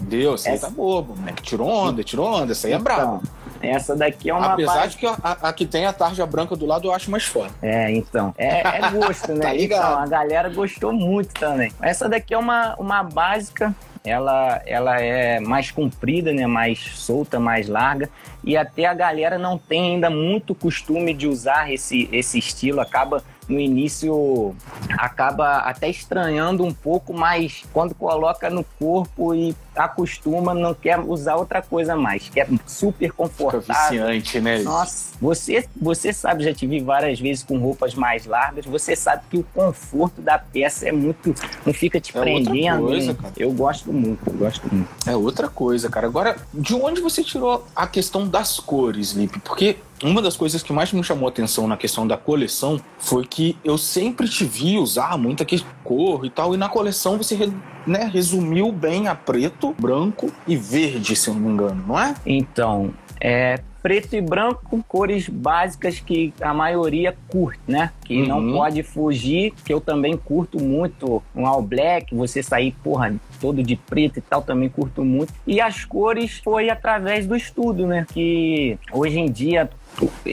Deus, 0.02 0.46
essa 0.46 0.50
aí 0.50 0.58
tá 0.58 0.70
bobo, 0.70 1.14
moleque. 1.16 1.42
Tirou 1.42 1.68
onda, 1.68 2.02
tirou 2.02 2.26
onda, 2.26 2.52
essa 2.52 2.66
aí 2.66 2.72
é 2.72 2.76
então, 2.76 2.84
brava. 2.84 3.22
Essa 3.62 3.96
daqui 3.96 4.30
é 4.30 4.34
uma. 4.34 4.52
Apesar 4.52 4.86
de 4.86 4.96
que 4.96 5.06
a, 5.06 5.16
a, 5.22 5.48
a, 5.48 5.52
que 5.52 5.66
tem 5.66 5.86
a 5.86 5.92
tarja 5.92 6.26
branca 6.26 6.56
do 6.56 6.66
lado 6.66 6.88
eu 6.88 6.92
acho 6.92 7.10
mais 7.10 7.24
foda. 7.24 7.50
É, 7.62 7.90
então. 7.90 8.34
É, 8.36 8.60
é 8.60 8.90
gosto, 8.92 9.32
né? 9.32 9.40
tá 9.40 9.56
então, 9.56 9.98
a 9.98 10.06
galera 10.06 10.48
gostou 10.48 10.92
muito 10.92 11.32
também. 11.34 11.72
Essa 11.80 12.08
daqui 12.08 12.34
é 12.34 12.38
uma, 12.38 12.74
uma 12.76 13.02
básica 13.02 13.74
ela, 14.06 14.62
ela 14.64 15.00
é 15.00 15.40
mais 15.40 15.70
comprida, 15.70 16.32
né? 16.32 16.46
mais 16.46 16.78
solta, 16.94 17.40
mais 17.40 17.68
larga. 17.68 18.08
E 18.44 18.56
até 18.56 18.86
a 18.86 18.94
galera 18.94 19.36
não 19.38 19.58
tem 19.58 19.94
ainda 19.94 20.08
muito 20.08 20.54
costume 20.54 21.12
de 21.12 21.26
usar 21.26 21.72
esse, 21.72 22.08
esse 22.12 22.38
estilo, 22.38 22.80
acaba 22.80 23.22
no 23.48 23.58
início 23.60 24.54
acaba 24.90 25.58
até 25.58 25.88
estranhando 25.88 26.64
um 26.64 26.72
pouco, 26.72 27.12
mas 27.12 27.64
quando 27.72 27.94
coloca 27.94 28.50
no 28.50 28.64
corpo 28.78 29.34
e 29.34 29.54
acostuma, 29.74 30.54
não 30.54 30.74
quer 30.74 30.98
usar 30.98 31.36
outra 31.36 31.60
coisa 31.60 31.94
mais, 31.94 32.28
que 32.28 32.40
é 32.40 32.48
super 32.66 33.12
confortável. 33.12 33.62
Fica 33.62 33.82
viciante, 33.90 34.40
né? 34.40 34.58
Nossa, 34.60 35.14
você, 35.20 35.68
você 35.76 36.12
sabe, 36.12 36.44
já 36.44 36.54
te 36.54 36.66
vi 36.66 36.80
várias 36.80 37.20
vezes 37.20 37.44
com 37.44 37.58
roupas 37.58 37.94
mais 37.94 38.24
largas, 38.26 38.64
você 38.64 38.96
sabe 38.96 39.22
que 39.30 39.36
o 39.36 39.44
conforto 39.54 40.22
da 40.22 40.38
peça 40.38 40.88
é 40.88 40.92
muito, 40.92 41.34
não 41.64 41.74
fica 41.74 42.00
te 42.00 42.16
é 42.16 42.20
prendendo. 42.20 42.86
Coisa, 42.86 43.12
né? 43.12 43.32
Eu 43.36 43.52
gosto 43.52 43.92
muito, 43.92 44.28
eu 44.28 44.34
gosto 44.34 44.74
muito. 44.74 44.88
É 45.06 45.14
outra 45.14 45.48
coisa, 45.48 45.88
cara. 45.90 46.06
Agora, 46.06 46.36
de 46.52 46.74
onde 46.74 47.00
você 47.00 47.22
tirou 47.22 47.66
a 47.74 47.86
questão 47.86 48.26
das 48.26 48.58
cores, 48.58 49.12
Lipe? 49.12 49.38
Porque 49.40 49.76
uma 50.02 50.20
das 50.20 50.36
coisas 50.36 50.62
que 50.62 50.72
mais 50.72 50.92
me 50.92 51.02
chamou 51.02 51.26
a 51.26 51.30
atenção 51.30 51.66
na 51.66 51.76
questão 51.76 52.06
da 52.06 52.16
coleção 52.16 52.80
foi 52.98 53.24
que 53.24 53.56
eu 53.64 53.78
sempre 53.78 54.28
te 54.28 54.44
vi 54.44 54.78
usar 54.78 55.16
muita 55.16 55.46
cor 55.82 56.24
e 56.24 56.30
tal, 56.30 56.54
e 56.54 56.56
na 56.56 56.68
coleção 56.68 57.16
você 57.16 57.50
né, 57.86 58.10
resumiu 58.12 58.70
bem 58.72 59.08
a 59.08 59.14
preto, 59.14 59.74
branco 59.78 60.32
e 60.46 60.56
verde, 60.56 61.14
se 61.16 61.28
eu 61.28 61.34
não 61.34 61.40
me 61.40 61.52
engano, 61.52 61.84
não 61.86 61.98
é? 61.98 62.14
Então, 62.26 62.92
é 63.20 63.60
preto 63.86 64.16
e 64.16 64.20
branco, 64.20 64.84
cores 64.88 65.28
básicas 65.28 66.00
que 66.00 66.34
a 66.40 66.52
maioria 66.52 67.16
curte, 67.28 67.60
né? 67.68 67.92
Que 68.04 68.20
uhum. 68.20 68.26
não 68.26 68.52
pode 68.52 68.82
fugir, 68.82 69.54
que 69.64 69.72
eu 69.72 69.80
também 69.80 70.16
curto 70.16 70.60
muito. 70.60 71.22
Um 71.32 71.46
all 71.46 71.62
black, 71.62 72.12
você 72.12 72.42
sair, 72.42 72.74
porra, 72.82 73.14
todo 73.40 73.62
de 73.62 73.76
preto 73.76 74.18
e 74.18 74.22
tal, 74.22 74.42
também 74.42 74.68
curto 74.68 75.04
muito. 75.04 75.32
E 75.46 75.60
as 75.60 75.84
cores 75.84 76.38
foi 76.42 76.70
através 76.70 77.26
do 77.26 77.36
estudo, 77.36 77.86
né? 77.86 78.06
Que 78.12 78.78
hoje 78.92 79.18
em 79.18 79.30
dia 79.30 79.70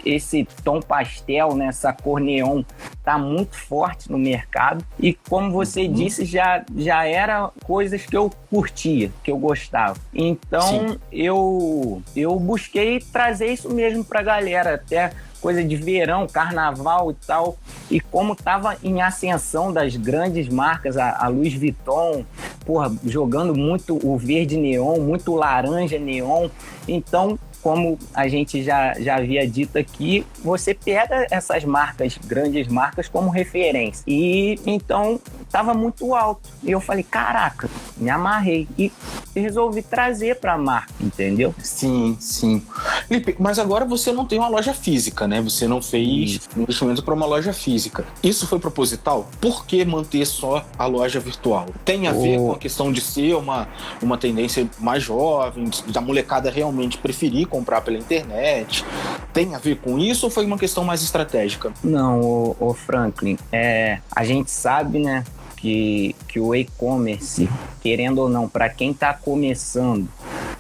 esse 0.06 0.46
tom 0.64 0.82
pastel, 0.82 1.56
né, 1.56 1.68
essa 1.68 1.94
cor 1.94 2.20
neon, 2.20 2.64
tá 3.04 3.18
muito 3.18 3.56
forte 3.56 4.12
no 4.12 4.18
mercado. 4.18 4.84
E 5.00 5.14
como 5.14 5.52
você 5.52 5.86
uhum. 5.86 5.94
disse, 5.94 6.26
já, 6.26 6.66
já 6.76 7.06
era 7.06 7.50
coisas 7.64 8.06
que 8.06 8.16
eu 8.16 8.30
curtia, 8.50 9.12
que 9.24 9.32
eu 9.32 9.38
gostava. 9.38 9.98
Então 10.14 10.98
eu, 11.12 12.02
eu 12.16 12.38
busquei 12.40 13.00
trazer 13.00 13.54
isso 13.54 13.74
mesmo 13.74 14.04
pra 14.04 14.22
galera, 14.22 14.76
até 14.76 15.14
coisa 15.44 15.62
de 15.62 15.76
verão, 15.76 16.26
carnaval 16.26 17.12
e 17.12 17.16
tal. 17.28 17.58
E 17.92 18.00
como 18.00 18.34
tava 18.34 18.78
em 18.82 19.02
ascensão 19.02 19.74
das 19.74 19.94
grandes 19.98 20.48
marcas, 20.48 20.98
a, 20.98 21.26
a 21.26 21.28
Louis 21.28 21.54
Vuitton, 21.54 22.24
porra, 22.66 22.90
jogando 23.04 23.54
muito 23.54 24.00
o 24.02 24.18
verde 24.18 24.56
neon, 24.56 25.02
muito 25.02 25.36
laranja 25.36 26.00
neon. 26.00 26.48
Então 26.88 27.38
como 27.64 27.98
a 28.14 28.28
gente 28.28 28.62
já, 28.62 28.94
já 29.00 29.16
havia 29.16 29.48
dito 29.48 29.78
aqui, 29.78 30.26
você 30.44 30.74
pega 30.74 31.26
essas 31.32 31.64
marcas, 31.64 32.20
grandes 32.26 32.68
marcas, 32.68 33.08
como 33.08 33.30
referência. 33.30 34.04
E 34.06 34.60
então 34.66 35.20
estava 35.42 35.74
muito 35.74 36.14
alto. 36.14 36.50
E 36.62 36.72
eu 36.72 36.82
falei, 36.82 37.04
caraca, 37.04 37.70
me 37.96 38.10
amarrei. 38.10 38.68
E 38.78 38.92
resolvi 39.34 39.82
trazer 39.82 40.36
para 40.40 40.54
a 40.54 40.58
marca, 40.58 40.94
entendeu? 41.00 41.56
Sim, 41.64 42.18
sim. 42.20 42.62
Lipe, 43.10 43.36
mas 43.40 43.58
agora 43.58 43.86
você 43.86 44.12
não 44.12 44.26
tem 44.26 44.40
uma 44.40 44.50
loja 44.50 44.74
física, 44.74 45.28
né? 45.28 45.42
Você 45.42 45.68
não 45.68 45.82
fez 45.82 46.42
investimento 46.58 47.02
para 47.02 47.14
uma 47.14 47.26
loja 47.26 47.54
física. 47.54 48.06
Isso 48.22 48.46
foi 48.46 48.60
proposital? 48.60 49.30
Por 49.40 49.66
que 49.66 49.86
manter 49.86 50.26
só 50.26 50.66
a 50.78 50.86
loja 50.86 51.20
virtual? 51.20 51.68
Tem 51.86 52.08
a 52.08 52.12
oh. 52.12 52.22
ver 52.22 52.38
com 52.38 52.52
a 52.52 52.58
questão 52.58 52.92
de 52.92 53.00
ser 53.00 53.36
uma, 53.36 53.68
uma 54.02 54.18
tendência 54.18 54.68
mais 54.80 55.02
jovem, 55.02 55.70
da 55.88 56.02
molecada 56.02 56.52
realmente 56.52 56.98
preferir 56.98 57.48
comprar 57.54 57.82
pela 57.82 58.00
internet? 58.00 58.84
Tem 59.32 59.54
a 59.54 59.60
ver 59.60 59.78
com 59.78 60.00
isso 60.00 60.26
ou 60.26 60.32
foi 60.32 60.44
uma 60.44 60.58
questão 60.58 60.84
mais 60.84 61.04
estratégica? 61.04 61.72
Não, 61.84 62.20
o, 62.20 62.56
o 62.60 62.74
Franklin, 62.74 63.38
é, 63.52 64.00
a 64.16 64.24
gente 64.24 64.50
sabe, 64.50 64.98
né, 64.98 65.24
que, 65.56 66.16
que 66.28 66.40
o 66.40 66.56
e-commerce, 66.56 67.48
querendo 67.80 68.18
ou 68.18 68.30
não, 68.30 68.50
para 68.50 68.70
quem 68.70 68.90
está 68.90 69.14
começando, 69.14 70.10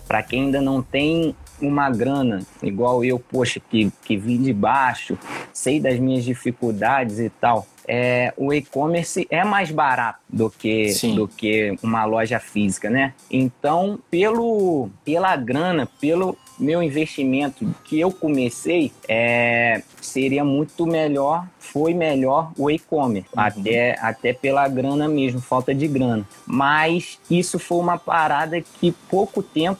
para 0.07 0.21
quem 0.21 0.43
ainda 0.43 0.61
não 0.61 0.83
tem 0.83 1.35
uma 1.59 1.89
grana, 1.89 2.43
igual 2.61 3.03
eu, 3.03 3.17
poxa, 3.17 3.59
que, 3.59 3.91
que 4.03 4.15
vim 4.15 4.41
de 4.41 4.53
baixo, 4.53 5.17
sei 5.51 5.79
das 5.79 5.97
minhas 5.99 6.23
dificuldades 6.23 7.19
e 7.19 7.29
tal, 7.29 7.65
é, 7.87 8.33
o 8.37 8.53
e-commerce 8.53 9.27
é 9.29 9.43
mais 9.43 9.71
barato 9.71 10.19
do 10.29 10.49
que, 10.49 10.93
do 11.15 11.27
que 11.27 11.75
uma 11.81 12.05
loja 12.05 12.39
física, 12.39 12.89
né? 12.89 13.13
Então, 13.29 13.99
pelo, 14.09 14.89
pela 15.03 15.35
grana, 15.35 15.87
pelo, 15.99 16.37
meu 16.63 16.81
investimento 16.81 17.67
que 17.83 17.99
eu 17.99 18.11
comecei, 18.11 18.91
é, 19.07 19.83
seria 20.01 20.43
muito 20.43 20.85
melhor, 20.85 21.47
foi 21.59 21.93
melhor 21.93 22.51
o 22.57 22.71
e-commerce, 22.71 23.27
uhum. 23.35 23.41
até, 23.41 23.99
até 23.99 24.33
pela 24.33 24.67
grana 24.67 25.07
mesmo, 25.07 25.41
falta 25.41 25.75
de 25.75 25.87
grana. 25.87 26.25
Mas 26.45 27.19
isso 27.29 27.59
foi 27.59 27.77
uma 27.77 27.97
parada 27.97 28.61
que 28.61 28.91
pouco 29.09 29.43
tempo, 29.43 29.79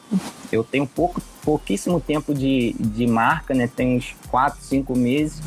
eu 0.51 0.63
tenho 0.63 0.85
pouco, 0.85 1.21
pouquíssimo 1.41 1.99
tempo 1.99 2.33
de, 2.33 2.75
de 2.79 3.07
marca, 3.07 3.53
né? 3.53 3.69
Tem 3.73 3.97
uns 3.97 4.15
4, 4.29 4.59
5 4.61 4.97
meses, 4.97 5.41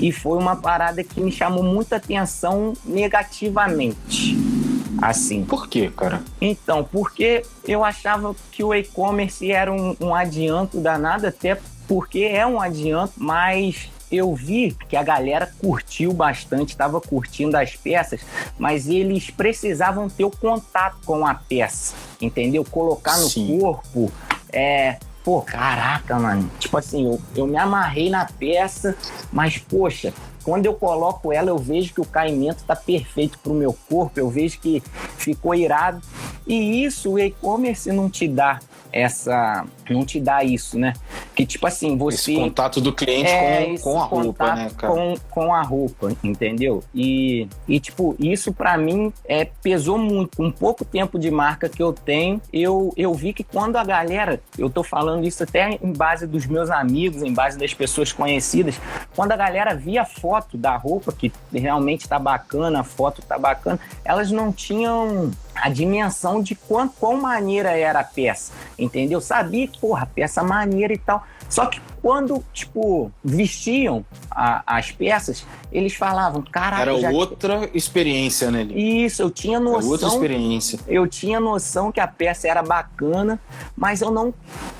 e 0.00 0.10
foi 0.12 0.38
uma 0.38 0.56
parada 0.56 1.04
que 1.04 1.20
me 1.20 1.30
chamou 1.30 1.62
muita 1.62 1.96
atenção 1.96 2.72
negativamente 2.84 4.47
assim. 5.00 5.44
Por 5.44 5.68
quê, 5.68 5.90
cara? 5.94 6.22
Então, 6.40 6.84
porque 6.84 7.42
eu 7.66 7.84
achava 7.84 8.34
que 8.52 8.62
o 8.62 8.74
e-commerce 8.74 9.50
era 9.50 9.72
um, 9.72 9.96
um 10.00 10.14
adianto 10.14 10.80
danado, 10.80 11.26
até 11.26 11.58
porque 11.86 12.20
é 12.20 12.46
um 12.46 12.60
adianto, 12.60 13.14
mas 13.16 13.90
eu 14.10 14.34
vi 14.34 14.76
que 14.88 14.96
a 14.96 15.02
galera 15.02 15.50
curtiu 15.60 16.12
bastante, 16.12 16.70
estava 16.70 17.00
curtindo 17.00 17.56
as 17.56 17.76
peças, 17.76 18.20
mas 18.58 18.88
eles 18.88 19.30
precisavam 19.30 20.08
ter 20.08 20.24
o 20.24 20.30
contato 20.30 20.98
com 21.04 21.26
a 21.26 21.34
peça, 21.34 21.94
entendeu? 22.20 22.64
Colocar 22.64 23.16
no 23.18 23.28
Sim. 23.28 23.58
corpo, 23.58 24.10
é, 24.50 24.98
pô, 25.22 25.42
caraca, 25.42 26.18
mano. 26.18 26.50
Tipo 26.58 26.78
assim, 26.78 27.06
eu, 27.06 27.20
eu 27.36 27.46
me 27.46 27.56
amarrei 27.56 28.08
na 28.08 28.24
peça, 28.24 28.96
mas, 29.30 29.58
poxa, 29.58 30.12
quando 30.48 30.64
eu 30.64 30.72
coloco 30.72 31.30
ela, 31.30 31.50
eu 31.50 31.58
vejo 31.58 31.92
que 31.92 32.00
o 32.00 32.06
caimento 32.06 32.60
está 32.60 32.74
perfeito 32.74 33.38
para 33.38 33.52
o 33.52 33.54
meu 33.54 33.76
corpo, 33.86 34.18
eu 34.18 34.30
vejo 34.30 34.58
que 34.58 34.82
ficou 35.18 35.54
irado. 35.54 36.00
E 36.46 36.82
isso 36.82 37.10
o 37.12 37.18
e-commerce 37.18 37.92
não 37.92 38.08
te 38.08 38.26
dá 38.26 38.58
essa. 38.92 39.64
Não 39.88 40.04
te 40.04 40.20
dá 40.20 40.44
isso, 40.44 40.78
né? 40.78 40.92
Que 41.34 41.46
tipo 41.46 41.66
assim, 41.66 41.96
você. 41.96 42.32
Esse 42.32 42.36
contato 42.36 42.80
do 42.80 42.92
cliente 42.92 43.30
é, 43.30 43.76
com, 43.78 43.92
com 43.92 44.00
a 44.00 44.04
roupa, 44.04 44.54
né, 44.54 44.70
cara? 44.76 44.92
Com, 44.92 45.14
com 45.30 45.54
a 45.54 45.62
roupa, 45.62 46.12
entendeu? 46.22 46.82
E, 46.94 47.48
e 47.66 47.80
tipo, 47.80 48.14
isso 48.18 48.52
para 48.52 48.76
mim 48.76 49.12
é, 49.24 49.44
pesou 49.44 49.98
muito. 49.98 50.36
Com 50.36 50.50
pouco 50.50 50.84
tempo 50.84 51.18
de 51.18 51.30
marca 51.30 51.68
que 51.68 51.82
eu 51.82 51.92
tenho, 51.92 52.40
eu, 52.52 52.92
eu 52.96 53.14
vi 53.14 53.32
que 53.32 53.42
quando 53.42 53.76
a 53.76 53.84
galera, 53.84 54.40
eu 54.58 54.68
tô 54.68 54.82
falando 54.82 55.26
isso 55.26 55.42
até 55.42 55.78
em 55.82 55.92
base 55.92 56.26
dos 56.26 56.46
meus 56.46 56.70
amigos, 56.70 57.22
em 57.22 57.32
base 57.32 57.58
das 57.58 57.72
pessoas 57.72 58.12
conhecidas, 58.12 58.80
quando 59.14 59.32
a 59.32 59.36
galera 59.36 59.74
via 59.74 60.02
a 60.02 60.06
foto 60.06 60.56
da 60.56 60.76
roupa, 60.76 61.12
que 61.12 61.32
realmente 61.52 62.08
tá 62.08 62.18
bacana, 62.18 62.80
a 62.80 62.84
foto 62.84 63.22
tá 63.22 63.38
bacana, 63.38 63.78
elas 64.04 64.30
não 64.30 64.52
tinham 64.52 65.30
a 65.62 65.68
dimensão 65.68 66.42
de 66.42 66.54
quão, 66.54 66.88
quão 66.88 67.20
maneira 67.20 67.70
era 67.70 68.00
a 68.00 68.04
peça, 68.04 68.52
entendeu? 68.78 69.20
Sabia 69.20 69.66
que, 69.66 69.78
porra, 69.78 70.06
peça 70.06 70.42
maneira 70.42 70.92
e 70.92 70.98
tal. 70.98 71.24
Só 71.48 71.66
que 71.66 71.80
quando, 72.08 72.42
tipo, 72.54 73.12
vestiam 73.22 74.02
a, 74.30 74.62
as 74.66 74.90
peças, 74.90 75.44
eles 75.70 75.92
falavam, 75.92 76.40
caraca. 76.40 76.80
Era 76.80 76.98
já... 76.98 77.10
outra 77.10 77.68
experiência, 77.74 78.50
né? 78.50 78.62
Isso, 78.62 79.20
eu 79.20 79.30
tinha 79.30 79.60
noção. 79.60 79.80
Era 79.80 79.90
outra 79.90 80.08
experiência. 80.08 80.80
Eu 80.88 81.06
tinha 81.06 81.38
noção 81.38 81.92
que 81.92 82.00
a 82.00 82.08
peça 82.08 82.48
era 82.48 82.62
bacana, 82.62 83.38
mas 83.76 84.00
eu 84.00 84.10
não, 84.10 84.32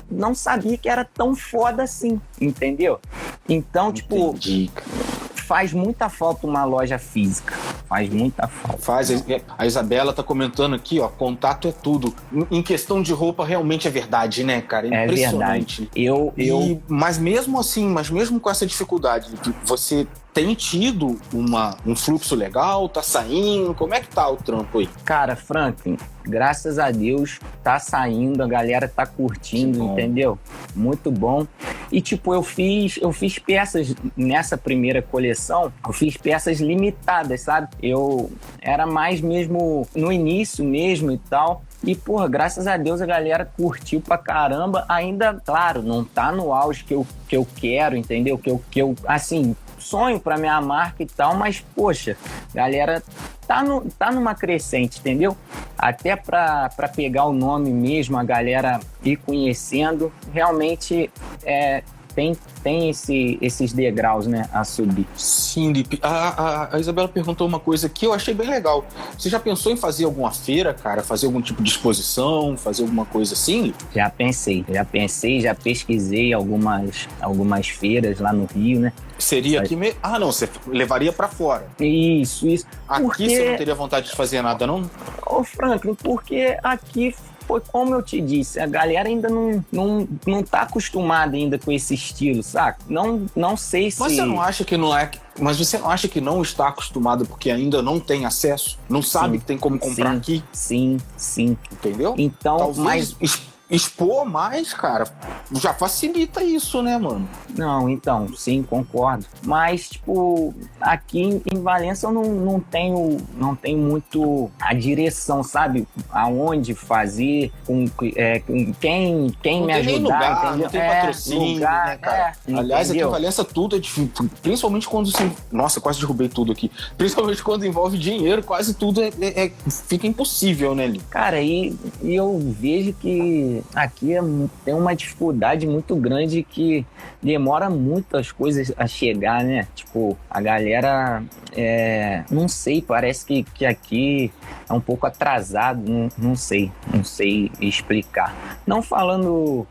não 0.09 0.33
sabia 0.33 0.75
que 0.75 0.89
era 0.89 1.05
tão 1.05 1.35
foda 1.35 1.83
assim, 1.83 2.19
entendeu? 2.41 2.99
Então, 3.47 3.93
tipo, 3.93 4.29
Entendi. 4.29 4.65
tipo 4.65 5.19
faz 5.49 5.73
muita 5.73 6.09
falta 6.09 6.45
uma 6.45 6.63
loja 6.63 6.99
física. 6.99 7.55
Faz 7.87 8.07
muita 8.07 8.47
falta. 8.47 8.77
Faz. 8.83 9.09
A 9.57 9.65
Isabela 9.65 10.13
tá 10.13 10.21
comentando 10.21 10.75
aqui, 10.75 10.99
ó, 10.99 11.07
contato 11.07 11.67
é 11.67 11.71
tudo. 11.71 12.13
Em 12.51 12.61
questão 12.61 13.01
de 13.01 13.11
roupa, 13.11 13.43
realmente 13.43 13.87
é 13.87 13.91
verdade, 13.91 14.43
né, 14.43 14.61
cara? 14.61 14.93
É 14.93 15.07
verdade. 15.07 15.89
Eu, 15.95 16.31
eu... 16.37 16.61
E, 16.61 16.79
mas 16.87 17.17
mesmo 17.19 17.59
assim, 17.59 17.87
mas 17.87 18.09
mesmo 18.09 18.39
com 18.39 18.49
essa 18.49 18.65
dificuldade, 18.65 19.29
você 19.63 20.07
tem 20.33 20.53
tido 20.53 21.19
uma, 21.33 21.75
um 21.85 21.95
fluxo 21.95 22.35
legal? 22.35 22.87
Tá 22.87 23.03
saindo? 23.03 23.73
Como 23.73 23.93
é 23.93 23.99
que 23.99 24.07
tá 24.07 24.29
o 24.29 24.37
trampo 24.37 24.79
aí? 24.79 24.87
Cara, 25.03 25.35
Franklin, 25.35 25.97
graças 26.23 26.79
a 26.79 26.91
Deus 26.91 27.39
tá 27.63 27.79
saindo, 27.79 28.41
a 28.41 28.47
galera 28.47 28.87
tá 28.87 29.05
curtindo, 29.05 29.83
entendeu? 29.83 30.39
Muito 30.75 31.11
bom. 31.11 31.45
E 31.91 32.01
tipo, 32.01 32.33
eu 32.33 32.43
fiz, 32.43 32.97
eu 33.01 33.11
fiz 33.11 33.39
peças 33.39 33.93
nessa 34.15 34.57
primeira 34.57 35.01
coleção, 35.01 35.73
eu 35.85 35.93
fiz 35.93 36.15
peças 36.15 36.59
limitadas, 36.59 37.41
sabe? 37.41 37.67
Eu 37.81 38.31
era 38.61 38.85
mais 38.85 39.19
mesmo 39.21 39.87
no 39.95 40.11
início 40.11 40.63
mesmo 40.63 41.11
e 41.11 41.17
tal. 41.17 41.63
E, 41.83 41.95
porra, 41.95 42.27
graças 42.27 42.67
a 42.67 42.75
Deus 42.75 43.01
a 43.01 43.05
galera 43.05 43.49
curtiu 43.55 44.01
pra 44.01 44.17
caramba. 44.17 44.85
Ainda, 44.89 45.33
claro, 45.45 45.81
não 45.81 46.03
tá 46.03 46.31
no 46.31 46.53
auge 46.53 46.83
que 46.83 46.93
eu, 46.93 47.07
que 47.27 47.37
eu 47.37 47.47
quero, 47.55 47.95
entendeu? 47.95 48.37
Que 48.37 48.49
eu, 48.49 48.61
que 48.69 48.81
eu 48.81 48.95
assim, 49.05 49.55
sonho 49.77 50.19
para 50.19 50.37
minha 50.37 50.59
marca 50.61 51.01
e 51.01 51.05
tal, 51.05 51.35
mas 51.35 51.63
poxa, 51.75 52.17
galera 52.53 53.01
tá, 53.47 53.63
no, 53.63 53.81
tá 53.91 54.11
numa 54.11 54.35
crescente, 54.35 54.99
entendeu? 54.99 55.35
Até 55.77 56.15
para 56.15 56.69
pegar 56.93 57.25
o 57.25 57.33
nome 57.33 57.71
mesmo, 57.71 58.17
a 58.17 58.23
galera 58.23 58.79
ir 59.03 59.15
conhecendo, 59.15 60.11
realmente 60.33 61.09
é, 61.43 61.83
tem, 62.19 62.35
tem 62.61 62.89
esse, 62.89 63.37
esses 63.41 63.71
degraus, 63.71 64.27
né, 64.27 64.49
a 64.51 64.65
subir. 64.65 65.07
Sim, 65.15 65.71
Lipe. 65.71 65.99
A, 66.01 66.09
a, 66.09 66.75
a, 66.75 66.79
Isabela 66.79 67.07
perguntou 67.07 67.47
uma 67.47 67.61
coisa 67.61 67.87
que 67.87 68.05
eu 68.05 68.11
achei 68.11 68.33
bem 68.33 68.49
legal. 68.49 68.85
Você 69.17 69.29
já 69.29 69.39
pensou 69.39 69.71
em 69.71 69.77
fazer 69.77 70.03
alguma 70.03 70.29
feira, 70.29 70.73
cara? 70.73 71.01
Fazer 71.01 71.27
algum 71.27 71.41
tipo 71.41 71.63
de 71.63 71.69
exposição, 71.69 72.57
fazer 72.57 72.81
alguma 72.81 73.05
coisa 73.05 73.33
assim, 73.33 73.61
Lipe? 73.63 73.85
Já 73.95 74.09
pensei, 74.09 74.65
já 74.67 74.83
pensei, 74.83 75.39
já 75.39 75.55
pesquisei 75.55 76.33
algumas, 76.33 77.07
algumas 77.21 77.69
feiras 77.69 78.19
lá 78.19 78.33
no 78.33 78.45
Rio, 78.45 78.81
né? 78.81 78.91
Seria 79.17 79.61
aqui 79.61 79.77
mesmo? 79.77 79.99
Ah, 80.03 80.19
não, 80.19 80.31
você 80.31 80.49
levaria 80.67 81.13
para 81.13 81.29
fora. 81.29 81.67
Isso, 81.79 82.47
isso. 82.47 82.65
Aqui 82.87 83.03
porque... 83.03 83.29
você 83.29 83.49
não 83.49 83.57
teria 83.57 83.75
vontade 83.75 84.09
de 84.09 84.15
fazer 84.15 84.41
nada, 84.41 84.67
não? 84.67 84.89
Ô, 85.25 85.43
Franklin, 85.43 85.95
porque 85.95 86.57
aqui 86.63 87.15
foi 87.49 87.61
como 87.61 87.95
eu 87.95 88.03
te 88.03 88.21
disse, 88.21 88.59
a 88.59 88.67
galera 88.67 89.09
ainda 89.09 89.27
não, 89.27 89.65
não, 89.71 90.07
não 90.27 90.43
tá 90.43 90.61
acostumada 90.61 91.35
ainda 91.35 91.57
com 91.57 91.71
esse 91.71 91.95
estilo, 91.95 92.43
saca? 92.43 92.77
Não, 92.87 93.25
não 93.35 93.57
sei 93.57 93.89
se. 93.89 93.99
Mas 93.99 94.13
você 94.13 94.23
não 94.23 94.39
acha 94.39 94.63
que 94.63 94.77
não 94.77 94.95
é. 94.95 95.09
Mas 95.39 95.57
você 95.57 95.79
não 95.79 95.89
acha 95.89 96.07
que 96.07 96.21
não 96.21 96.43
está 96.43 96.67
acostumado 96.67 97.25
porque 97.25 97.49
ainda 97.49 97.81
não 97.81 97.99
tem 97.99 98.23
acesso? 98.23 98.77
Não 98.87 99.01
sabe 99.01 99.33
Sim. 99.33 99.39
que 99.39 99.45
tem 99.45 99.57
como 99.57 99.79
comprar 99.79 100.11
sim, 100.11 100.17
aqui? 100.17 100.43
Sim, 100.51 100.97
sim. 101.17 101.57
Entendeu? 101.71 102.13
Então, 102.19 102.57
Talvez 102.57 103.15
mas 103.19 103.41
expor 103.69 104.25
mais, 104.25 104.73
cara, 104.73 105.05
já 105.53 105.73
facilita 105.73 106.43
isso, 106.43 106.81
né, 106.81 106.97
mano? 106.97 107.27
Não, 107.55 107.87
então, 107.89 108.27
sim, 108.35 108.63
concordo. 108.63 109.25
Mas, 109.43 109.89
tipo, 109.89 110.53
aqui 110.81 111.41
em- 111.45 111.59
Valença 111.61 112.07
eu 112.07 112.11
não, 112.11 112.23
não 112.23 112.59
tenho 112.59 113.17
não 113.37 113.53
tenho 113.55 113.77
muito 113.77 114.49
a 114.61 114.73
direção, 114.73 115.43
sabe? 115.43 115.85
Aonde 116.09 116.73
fazer, 116.73 117.51
com, 117.65 117.85
é, 118.15 118.39
com 118.39 118.73
quem, 118.75 119.29
quem 119.43 119.59
Não 119.59 119.67
me 119.67 119.73
tem 119.73 119.81
ajudar, 119.95 120.01
lugar, 120.01 120.31
entendeu? 120.47 120.57
não 120.63 120.69
tem 120.69 120.81
É, 120.81 120.87
patrocínio, 120.95 121.53
lugar, 121.55 121.85
né, 121.87 121.97
cara? 121.97 122.17
é, 122.47 122.53
Aliás, 122.53 122.87
aqui 122.89 122.97
em 122.97 123.01
entendeu? 123.01 123.11
Valença 123.11 123.43
tudo 123.43 123.75
é 123.75 123.79
difícil, 123.79 124.29
principalmente 124.41 124.87
quando 124.87 125.11
se... 125.11 125.31
Nossa, 125.51 125.79
quase 125.81 125.99
derrubei 125.99 126.29
tudo 126.29 126.51
aqui. 126.51 126.71
Principalmente 126.97 127.43
quando 127.43 127.65
envolve 127.65 127.97
dinheiro, 127.97 128.41
quase 128.41 128.73
tudo 128.73 129.01
é, 129.01 129.09
é- 129.21 129.45
é- 129.45 129.51
fica 129.69 130.07
impossível, 130.07 130.73
né, 130.73 130.87
Li? 130.87 130.99
Cara, 131.09 131.41
e, 131.41 131.75
e 132.01 132.15
eu 132.15 132.39
vejo 132.57 132.93
que 132.93 133.58
aqui 133.73 134.13
é 134.13 134.21
tem 134.63 134.73
uma 134.73 134.95
dificuldade 134.95 135.67
muito 135.67 135.95
grande 135.95 136.43
que 136.43 136.85
demora 137.21 137.69
muito 137.69 138.17
as 138.17 138.31
coisas 138.31 138.73
a 138.77 138.87
chegar, 138.87 139.43
né? 139.43 139.67
Tipo, 139.75 140.17
a 140.29 140.41
galera, 140.41 141.23
é, 141.55 142.23
não 142.29 142.47
sei, 142.47 142.81
parece 142.81 143.25
que, 143.25 143.43
que 143.43 143.65
aqui 143.65 144.31
é 144.69 144.73
um 144.73 144.79
pouco 144.79 145.07
atrasado, 145.07 145.81
não, 145.89 146.09
não 146.17 146.35
sei, 146.35 146.71
não 146.93 147.03
sei 147.03 147.51
explicar. 147.59 148.35
Não 148.65 148.81
falando 148.81 149.65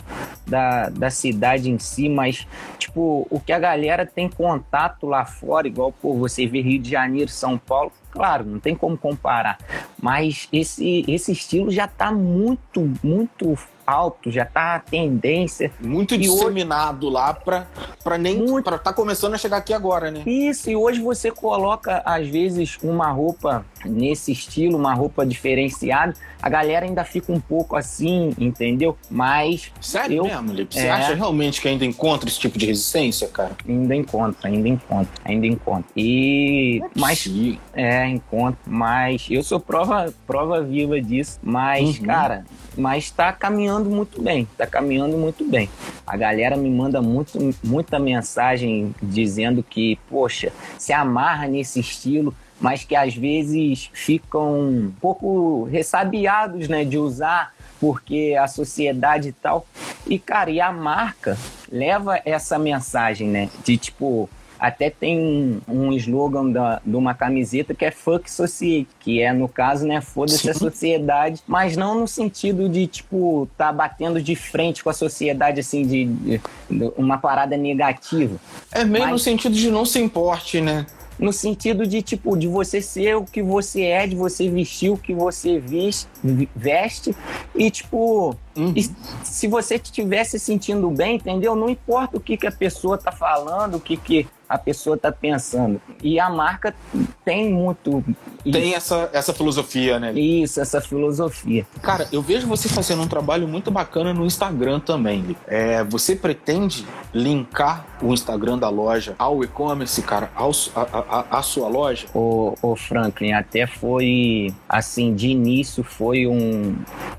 da, 0.47 0.89
da 0.89 1.11
cidade 1.11 1.71
em 1.71 1.79
si, 1.79 2.09
mas, 2.09 2.47
tipo, 2.79 3.27
o 3.31 3.39
que 3.39 3.53
a 3.53 3.59
galera 3.59 4.05
tem 4.05 4.29
contato 4.29 5.07
lá 5.07 5.25
fora, 5.25 5.69
igual, 5.69 5.93
pô, 5.93 6.15
você 6.15 6.47
vê 6.47 6.61
Rio 6.61 6.81
de 6.81 6.91
Janeiro, 6.91 7.31
São 7.31 7.57
Paulo, 7.57 7.93
claro, 8.11 8.45
não 8.45 8.59
tem 8.59 8.75
como 8.75 8.97
comparar, 8.97 9.59
mas 10.01 10.49
esse, 10.53 11.05
esse 11.07 11.33
estilo 11.33 11.71
já 11.71 11.87
tá 11.87 12.11
muito, 12.11 12.93
muito 13.03 13.57
alto, 13.89 14.31
já 14.31 14.45
tá 14.45 14.75
a 14.77 14.81
tendência. 14.81 15.71
Muito 15.81 16.15
E 16.15 16.19
hoje- 16.19 16.29
disseminado 16.31 17.09
lá 17.09 17.33
pra, 17.33 17.67
pra 18.05 18.19
nem... 18.19 18.37
Muito. 18.39 18.65
Pra 18.65 18.79
tá 18.79 18.93
começando 18.93 19.35
a 19.35 19.39
chegar 19.39 19.57
aqui 19.59 19.73
agora, 19.73 20.11
né? 20.11 20.23
Isso, 20.27 20.69
e 20.71 20.77
hoje 20.77 21.01
você 21.01 21.31
coloca, 21.31 22.03
às 22.05 22.29
vezes, 22.29 22.79
uma 22.83 23.11
roupa 23.11 23.65
nesse 23.85 24.33
estilo, 24.33 24.77
uma 24.77 24.93
roupa 24.95 25.25
diferenciada, 25.25 26.15
a 26.43 26.49
galera 26.49 26.85
ainda 26.87 27.05
fica 27.05 27.33
um 27.33 27.41
pouco 27.41 27.77
assim, 27.77 28.33
entendeu? 28.39 28.97
Mas 29.11 29.73
Sério 29.81 30.19
Eu- 30.19 30.25
mesmo, 30.25 30.53
Lipe? 30.53 30.75
Você 30.75 30.87
É. 30.87 30.91
acha 30.91 31.15
realmente 31.15 31.61
que 31.61 31.69
ainda 31.69 31.85
encontra 31.85 32.29
esse 32.29 32.39
tipo 32.39 32.59
de 32.59 32.67
resistência, 32.67 33.27
cara? 33.29 33.57
ainda 33.67 33.95
encontra, 33.95 34.49
ainda 34.49 34.69
encontra, 34.69 35.09
ainda 35.25 35.47
encontra. 35.47 35.85
E. 35.97 36.81
Mas 36.97 37.21
Sim. 37.21 37.59
É, 37.73 38.07
encontro, 38.09 38.59
mas 38.67 39.27
eu 39.31 39.43
sou 39.43 39.59
prova, 39.61 40.13
prova 40.27 40.63
viva 40.63 41.01
disso. 41.01 41.39
Mas, 41.43 41.99
Uhum. 41.99 42.05
cara, 42.07 42.45
mas 42.79 43.11
tá 43.11 43.33
caminhando 43.33 43.91
muito 43.91 44.23
bem, 44.23 44.47
tá 44.57 44.67
caminhando 44.67 45.19
muito 45.19 45.45
bem. 45.45 45.69
A 46.07 46.17
galera 46.17 46.57
me 46.57 46.71
manda 46.71 47.03
muito, 47.03 47.39
muita 47.63 47.99
mensagem 47.99 48.95
dizendo 49.03 49.63
que, 49.63 49.99
poxa, 50.09 50.53
se 50.79 50.93
amarra 50.93 51.49
nesse 51.49 51.81
estilo, 51.81 52.33
mas 52.61 52.85
que 52.85 52.95
às 52.95 53.15
vezes 53.15 53.91
ficam 53.93 54.61
um 54.61 54.93
pouco 55.01 55.65
ressabiados, 55.65 56.69
né, 56.69 56.85
de 56.85 56.97
usar 56.97 57.53
porque 57.81 58.37
a 58.41 58.49
sociedade 58.49 59.29
e 59.29 59.33
tal. 59.33 59.67
E, 60.07 60.19
cara, 60.19 60.51
e 60.51 60.61
a 60.61 60.73
marca 60.73 61.37
leva 61.71 62.21
essa 62.25 62.59
mensagem, 62.59 63.29
né, 63.29 63.49
de 63.65 63.77
tipo, 63.77 64.29
até 64.59 64.91
tem 64.91 65.19
um, 65.19 65.61
um 65.69 65.93
slogan 65.93 66.51
da, 66.51 66.81
de 66.85 66.97
uma 66.97 67.15
camiseta 67.15 67.75
que 67.75 67.85
é 67.85 67.91
Fuck 67.91 68.31
Society, 68.31 68.89
que 69.01 69.23
é, 69.23 69.33
no 69.33 69.49
caso, 69.49 69.87
né, 69.87 70.01
foda-se 70.01 70.49
a 70.51 70.55
sociedade, 70.55 71.43
mas 71.47 71.77
não 71.77 72.01
no 72.01 72.09
sentido 72.09 72.69
de, 72.69 72.87
tipo, 72.87 73.49
tá 73.57 73.73
batendo 73.73 74.21
de 74.21 74.35
frente 74.35 74.83
com 74.83 74.91
a 74.91 74.95
sociedade, 74.95 75.61
assim, 75.61 75.87
de, 75.87 76.05
de- 76.07 76.41
de 76.71 76.93
uma 76.97 77.19
parada 77.19 77.57
negativa. 77.57 78.37
É 78.73 78.85
meio 78.85 79.05
Mas- 79.05 79.13
no 79.13 79.19
sentido 79.19 79.55
de 79.55 79.71
não 79.71 79.85
se 79.85 79.99
importe, 80.01 80.61
né? 80.61 80.87
No 81.19 81.33
sentido 81.33 81.85
de, 81.85 82.01
tipo, 82.01 82.37
de 82.37 82.47
você 82.47 82.81
ser 82.81 83.17
o 83.17 83.25
que 83.25 83.43
você 83.43 83.83
é, 83.83 84.07
de 84.07 84.15
você 84.15 84.49
vestir 84.49 84.91
o 84.91 84.97
que 84.97 85.13
você 85.13 85.61
veste 86.55 87.15
e, 87.57 87.71
tipo, 87.71 88.37
Uhum. 88.57 88.73
e 88.77 88.89
se 89.25 89.47
você 89.49 89.77
estiver 89.77 90.23
se 90.25 90.39
sentindo 90.39 90.89
bem, 90.91 91.17
entendeu? 91.17 91.55
Não 91.57 91.69
importa 91.69 92.17
o 92.17 92.21
que, 92.21 92.37
que 92.37 92.47
a 92.47 92.53
pessoa 92.53 92.97
tá 92.99 93.11
falando, 93.13 93.77
o 93.77 93.81
que, 93.81 93.97
que 93.97 94.27
a 94.49 94.57
pessoa 94.57 94.97
tá 94.97 95.13
pensando. 95.13 95.81
E 96.03 96.19
a 96.19 96.31
marca 96.31 96.75
tem 97.25 97.53
muito 97.53 98.03
Tem 98.51 98.75
essa, 98.75 99.11
essa 99.13 99.35
filosofia, 99.35 100.01
né? 100.01 100.13
isso, 100.13 100.61
essa 100.61 100.81
filosofia. 100.81 101.67
Cara, 101.83 102.09
eu 102.11 102.23
vejo 102.23 102.47
você 102.47 102.69
fazendo 102.69 103.03
um 103.03 103.09
trabalho 103.09 103.47
muito 103.47 103.71
bacana 103.71 104.15
no 104.15 104.25
Instagram 104.25 104.81
também. 104.81 105.37
É, 105.47 105.85
você 105.85 106.17
pretende 106.17 106.87
linkar 107.13 107.85
o 108.01 108.13
Instagram 108.13 108.59
da 108.59 108.69
loja 108.69 109.15
ao 109.19 109.43
e-commerce, 109.43 110.01
cara, 110.03 110.31
ao, 110.35 110.51
a- 110.75 111.05
a- 111.31 111.39
a 111.39 111.43
sua 111.43 111.69
loja? 111.69 112.07
O, 112.15 112.55
o 112.63 112.77
Franklin 112.77 113.33
até 113.33 113.67
foi 113.67 114.53
assim 114.69 115.15
de 115.15 115.29
início 115.29 115.83
foi 115.83 116.27
um, 116.27 116.77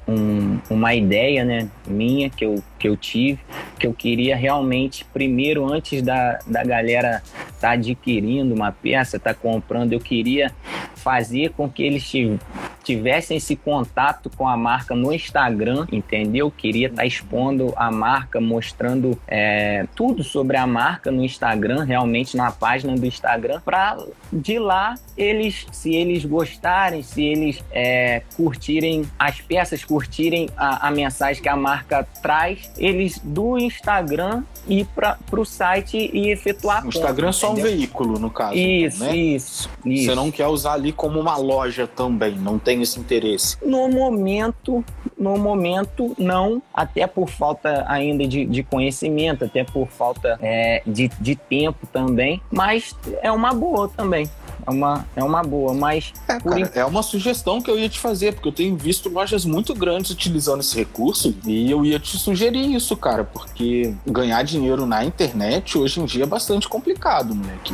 um- 0.08 0.60
uma 0.70 0.94
ideia 0.96 1.44
né 1.44 1.68
minha 1.88 2.30
que 2.30 2.46
eu, 2.46 2.64
que 2.78 2.88
eu 2.88 2.96
tive 2.96 3.40
que 3.78 3.88
eu 3.88 3.94
queria 3.94 4.36
realmente 4.36 5.06
primeiro 5.06 5.66
antes 5.72 6.02
da, 6.02 6.40
da 6.48 6.64
galera 6.64 7.22
tá 7.60 7.72
adquirindo 7.72 8.54
uma 8.54 8.72
peça 8.72 9.20
tá 9.20 9.34
comprando 9.34 9.94
eu 9.94 10.00
queria 10.00 10.52
fazer 11.00 11.52
com 11.52 11.70
que 11.70 11.84
eles 11.84 12.04
tiv- 12.10 12.40
tivessem 12.84 13.38
esse 13.38 13.56
contato 13.56 14.30
com 14.36 14.48
a 14.48 14.56
marca 14.58 14.96
no 14.96 15.14
Instagram 15.14 15.86
entendeu 15.92 16.50
queria 16.50 16.88
estar 16.88 17.06
expondo 17.06 17.74
a 17.76 17.92
marca 17.92 18.40
mostrando 18.42 19.20
é, 19.28 19.86
tudo 19.96 20.24
sobre 20.24 20.58
a 20.58 20.66
marca 20.66 21.12
no 21.12 21.24
Instagram 21.24 21.84
realmente 21.84 22.36
na 22.36 22.52
página 22.52 22.96
do 22.96 23.06
Instagram 23.06 23.62
para 23.64 23.98
de 24.32 24.58
lá 24.60 24.96
eles, 25.18 25.66
se 25.72 25.94
eles 25.96 26.24
gostarem, 26.26 27.04
se 27.04 27.24
eles 27.24 27.64
é, 27.72 28.22
curtirem 28.36 29.04
as 29.18 29.42
peças, 29.42 29.84
curtirem 29.84 30.50
a, 30.56 30.88
a 30.88 30.92
mensagem 30.92 31.42
que 31.42 31.50
a 31.50 31.56
marca 31.56 32.08
traz, 32.22 32.72
eles 32.78 33.20
do 33.24 33.58
Instagram 33.58 34.44
ir 34.68 34.86
para 34.96 35.18
o 35.32 35.46
site 35.46 36.10
e 36.14 36.30
efetuar 36.30 36.80
O 36.80 36.84
compra, 36.84 37.00
Instagram 37.00 37.30
é 37.30 37.32
só 37.32 37.50
um 37.50 37.54
entendeu? 37.54 37.72
veículo, 37.72 38.20
no 38.20 38.30
caso. 38.30 38.56
Isso, 38.58 39.04
né? 39.04 39.16
isso, 39.16 39.70
isso. 39.86 40.06
Você 40.06 40.16
não 40.16 40.32
quer 40.32 40.48
usar 40.48 40.74
ali 40.74 40.89
como 40.92 41.20
uma 41.20 41.38
loja 41.38 41.88
também, 41.88 42.36
não 42.36 42.58
tem 42.60 42.82
esse 42.82 43.00
interesse. 43.00 43.58
No 43.64 43.90
momento, 43.90 44.84
no 45.18 45.38
momento, 45.38 46.16
não, 46.18 46.62
até 46.74 47.06
por 47.08 47.30
falta 47.30 47.86
ainda 47.88 48.28
de, 48.28 48.46
de 48.46 48.64
conhecimento, 48.64 49.46
até 49.46 49.64
por 49.64 49.88
falta 49.88 50.38
é, 50.42 50.82
de, 50.86 51.10
de 51.20 51.36
tempo 51.36 51.88
também, 51.88 52.42
mas 52.52 52.96
é 53.22 53.32
uma 53.32 53.54
boa 53.54 53.90
também. 53.90 54.30
É 54.70 54.72
uma, 54.72 55.06
é 55.16 55.24
uma 55.24 55.42
boa, 55.44 55.74
mas 55.74 56.14
É, 56.28 56.40
cara, 56.40 56.72
é 56.76 56.86
uma 56.86 57.02
sugestão 57.02 57.60
que 57.60 57.72
eu 57.72 57.78
ia 57.80 57.90
te 57.90 57.98
fazer, 58.00 58.34
porque 58.34 58.48
eu 58.48 58.52
tenho 58.52 58.78
visto 58.78 59.10
lojas 59.10 59.44
muito 59.46 59.74
grandes 59.74 60.12
utilizando 60.12 60.60
esse 60.60 60.76
recurso 60.78 61.36
e 61.46 61.70
eu 61.72 61.84
ia 61.84 62.00
te 62.00 62.18
sugerir 62.18 62.76
isso, 62.76 62.96
cara, 62.96 63.24
porque 63.24 63.94
ganhar 64.06 64.44
dinheiro 64.44 64.86
na 64.86 65.04
internet 65.04 65.76
hoje 65.78 66.00
em 66.00 66.06
dia 66.06 66.24
é 66.24 66.28
bastante 66.28 66.70
complicado, 66.70 67.34
moleque. 67.34 67.74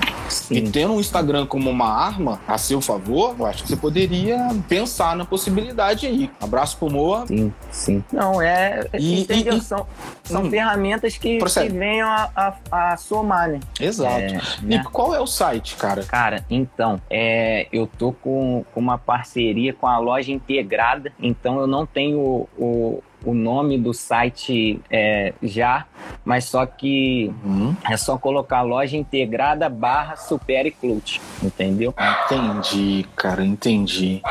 E 0.50 0.60
sim. 0.62 0.72
tendo 0.72 0.94
um 0.94 1.00
Instagram 1.00 1.46
como 1.46 1.70
uma 1.70 1.88
arma 1.90 2.40
a 2.48 2.58
seu 2.58 2.80
favor, 2.80 3.36
eu 3.38 3.46
acho 3.46 3.64
que 3.64 3.70
você 3.70 3.76
poderia 3.76 4.48
pensar 4.70 5.16
na 5.16 5.26
possibilidade 5.26 6.06
aí. 6.08 6.32
Abraço 6.42 6.78
pro 6.78 6.90
Moa. 6.90 7.28
Sim, 7.28 7.54
sim. 7.72 8.04
Não, 8.12 8.42
é. 8.42 8.88
E- 8.98 9.22
entendeu? 9.22 9.58
e- 9.58 9.62
são 9.62 9.86
são 10.24 10.44
Hum. 10.44 10.50
ferramentas 10.50 11.18
que, 11.18 11.38
que 11.38 11.70
venham 11.70 12.08
a, 12.10 12.30
a, 12.72 12.94
a 12.94 12.98
somar, 12.98 13.50
né? 13.50 13.60
Exato. 13.80 14.16
É, 14.16 14.40
E 14.64 14.78
né? 14.78 14.84
qual 14.92 15.14
é 15.14 15.20
o 15.20 15.28
site, 15.28 15.76
cara? 15.76 16.04
Cara, 16.04 16.44
então, 16.50 16.85
é, 17.10 17.68
eu 17.72 17.88
tô 17.88 18.12
com, 18.12 18.66
com 18.74 18.80
uma 18.80 18.98
parceria 18.98 19.74
com 19.74 19.88
a 19.88 19.98
loja 19.98 20.32
integrada, 20.32 21.12
então 21.20 21.60
eu 21.60 21.68
não 21.68 21.86
tenho 21.86 22.20
o, 22.20 22.50
o, 22.58 23.04
o 23.26 23.34
nome 23.34 23.78
do 23.78 23.94
site 23.94 24.80
é, 24.90 25.34
já, 25.42 25.86
mas 26.24 26.46
só 26.46 26.66
que 26.66 27.34
Hum, 27.44 27.76
é 27.90 27.98
só 27.98 28.18
colocar 28.18 28.62
loja 28.62 28.98
integrada 28.98 29.70
barra 29.70 30.16
Superclute, 30.16 31.22
entendeu? 31.42 31.94
entendi, 32.26 33.06
cara, 33.16 33.44
entendi. 33.44 34.22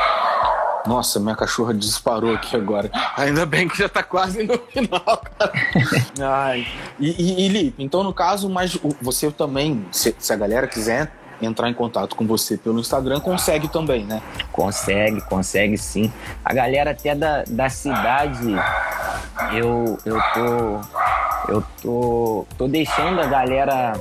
Nossa, 0.86 1.18
minha 1.18 1.34
cachorra 1.34 1.72
disparou 1.72 2.34
aqui 2.34 2.54
agora. 2.54 2.90
Ainda 3.16 3.46
bem 3.46 3.66
que 3.66 3.78
já 3.78 3.88
tá 3.88 4.02
quase 4.02 4.42
no 4.42 4.58
final, 4.58 5.00
cara. 5.38 5.52
Ai. 6.20 6.66
E, 7.00 7.10
e, 7.10 7.46
e, 7.46 7.48
Li, 7.48 7.74
então 7.78 8.02
no 8.02 8.12
caso, 8.12 8.50
mas 8.50 8.78
você 9.00 9.30
também, 9.30 9.86
se, 9.90 10.14
se 10.18 10.32
a 10.32 10.36
galera 10.36 10.66
quiser 10.66 11.10
entrar 11.40 11.68
em 11.68 11.75
contato 11.75 12.16
com 12.16 12.27
você 12.27 12.57
pelo 12.57 12.81
Instagram, 12.81 13.20
consegue 13.20 13.68
também, 13.68 14.05
né? 14.05 14.23
Consegue, 14.53 15.20
consegue 15.23 15.77
sim. 15.79 16.12
A 16.44 16.53
galera 16.53 16.90
até 16.90 17.14
da, 17.14 17.44
da 17.49 17.68
cidade, 17.68 18.55
eu, 19.53 19.99
eu 20.05 20.20
tô. 20.35 21.05
Eu 21.47 21.62
tô, 21.83 22.47
tô 22.57 22.66
deixando 22.66 23.20
a 23.20 23.27
galera 23.27 23.92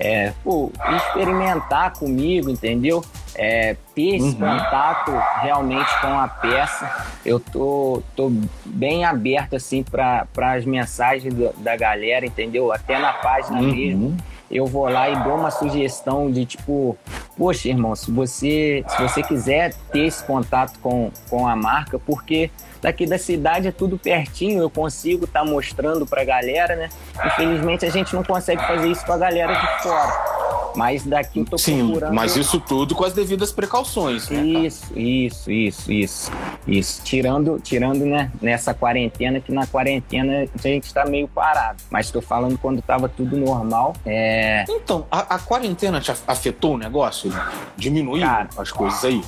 é, 0.00 0.32
pô, 0.42 0.72
experimentar 0.96 1.92
comigo, 1.92 2.48
entendeu? 2.48 3.04
É, 3.34 3.76
ter 3.94 4.16
esse 4.16 4.28
uhum. 4.28 4.34
contato 4.34 5.12
realmente 5.42 6.00
com 6.00 6.18
a 6.18 6.26
peça. 6.26 7.06
Eu 7.24 7.38
tô, 7.38 8.02
tô 8.16 8.32
bem 8.64 9.04
aberto 9.04 9.56
assim 9.56 9.82
para 9.82 10.26
as 10.54 10.64
mensagens 10.64 11.34
do, 11.34 11.52
da 11.58 11.76
galera, 11.76 12.24
entendeu? 12.24 12.72
Até 12.72 12.98
na 12.98 13.12
página 13.12 13.60
uhum. 13.60 13.74
mesmo 13.74 14.16
eu 14.50 14.66
vou 14.66 14.88
lá 14.88 15.08
e 15.08 15.22
dou 15.22 15.36
uma 15.36 15.50
sugestão 15.50 16.30
de 16.30 16.44
tipo, 16.44 16.98
poxa, 17.38 17.68
irmão, 17.68 17.94
se 17.94 18.10
você, 18.10 18.84
se 18.88 19.00
você 19.00 19.22
quiser 19.22 19.74
ter 19.92 20.06
esse 20.06 20.24
contato 20.24 20.78
com, 20.80 21.12
com 21.28 21.46
a 21.46 21.54
marca, 21.54 21.98
porque 21.98 22.50
daqui 22.82 23.06
da 23.06 23.18
cidade 23.18 23.68
é 23.68 23.72
tudo 23.72 23.96
pertinho, 23.96 24.60
eu 24.60 24.68
consigo 24.68 25.24
estar 25.24 25.40
tá 25.40 25.46
mostrando 25.46 26.04
pra 26.04 26.24
galera, 26.24 26.74
né? 26.74 26.88
Infelizmente 27.24 27.86
a 27.86 27.90
gente 27.90 28.14
não 28.14 28.24
consegue 28.24 28.66
fazer 28.66 28.90
isso 28.90 29.06
com 29.06 29.12
a 29.12 29.18
galera 29.18 29.54
de 29.54 29.82
fora. 29.82 30.40
Mas 30.74 31.04
daqui 31.04 31.40
eu 31.40 31.44
tô 31.44 31.58
Sim, 31.58 31.86
procurando... 31.86 32.14
mas 32.14 32.36
isso 32.36 32.60
tudo 32.60 32.94
com 32.94 33.04
as 33.04 33.12
devidas 33.12 33.52
precauções, 33.52 34.28
né? 34.30 34.42
Isso, 34.42 34.98
isso, 34.98 35.50
isso, 35.50 35.92
isso. 35.92 36.32
Isso. 36.66 37.02
Tirando, 37.02 37.58
tirando 37.60 38.04
né, 38.04 38.30
nessa 38.40 38.74
quarentena, 38.74 39.40
que 39.40 39.52
na 39.52 39.66
quarentena 39.66 40.46
a 40.54 40.68
gente 40.68 40.92
tá 40.92 41.04
meio 41.04 41.26
parado. 41.28 41.82
Mas 41.90 42.10
tô 42.10 42.20
falando 42.20 42.58
quando 42.58 42.82
tava 42.82 43.08
tudo 43.08 43.36
normal. 43.36 43.94
É... 44.04 44.64
Então, 44.68 45.06
a, 45.10 45.36
a 45.36 45.38
quarentena 45.38 46.00
te 46.00 46.12
afetou 46.26 46.74
o 46.74 46.78
negócio? 46.78 47.32
Diminuiu 47.76 48.26
Cara, 48.26 48.48
as 48.56 48.70
coisas 48.70 49.04
aí? 49.04 49.22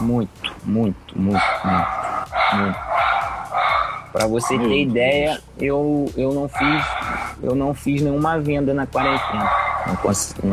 Muito, 0.00 0.54
muito, 0.64 1.18
muito, 1.18 1.42
muito. 1.64 1.88
muito. 2.54 2.78
Para 4.12 4.26
você 4.26 4.56
Meu 4.56 4.68
ter 4.68 4.74
Deus. 4.74 4.90
ideia, 4.90 5.40
eu, 5.58 6.10
eu 6.16 6.32
não 6.32 6.48
fiz 6.48 6.84
eu 7.42 7.54
não 7.54 7.74
fiz 7.74 8.02
nenhuma 8.02 8.38
venda 8.38 8.74
na 8.74 8.86
quarentena. 8.86 9.50
Não 9.86 9.96
consegui. 9.96 10.48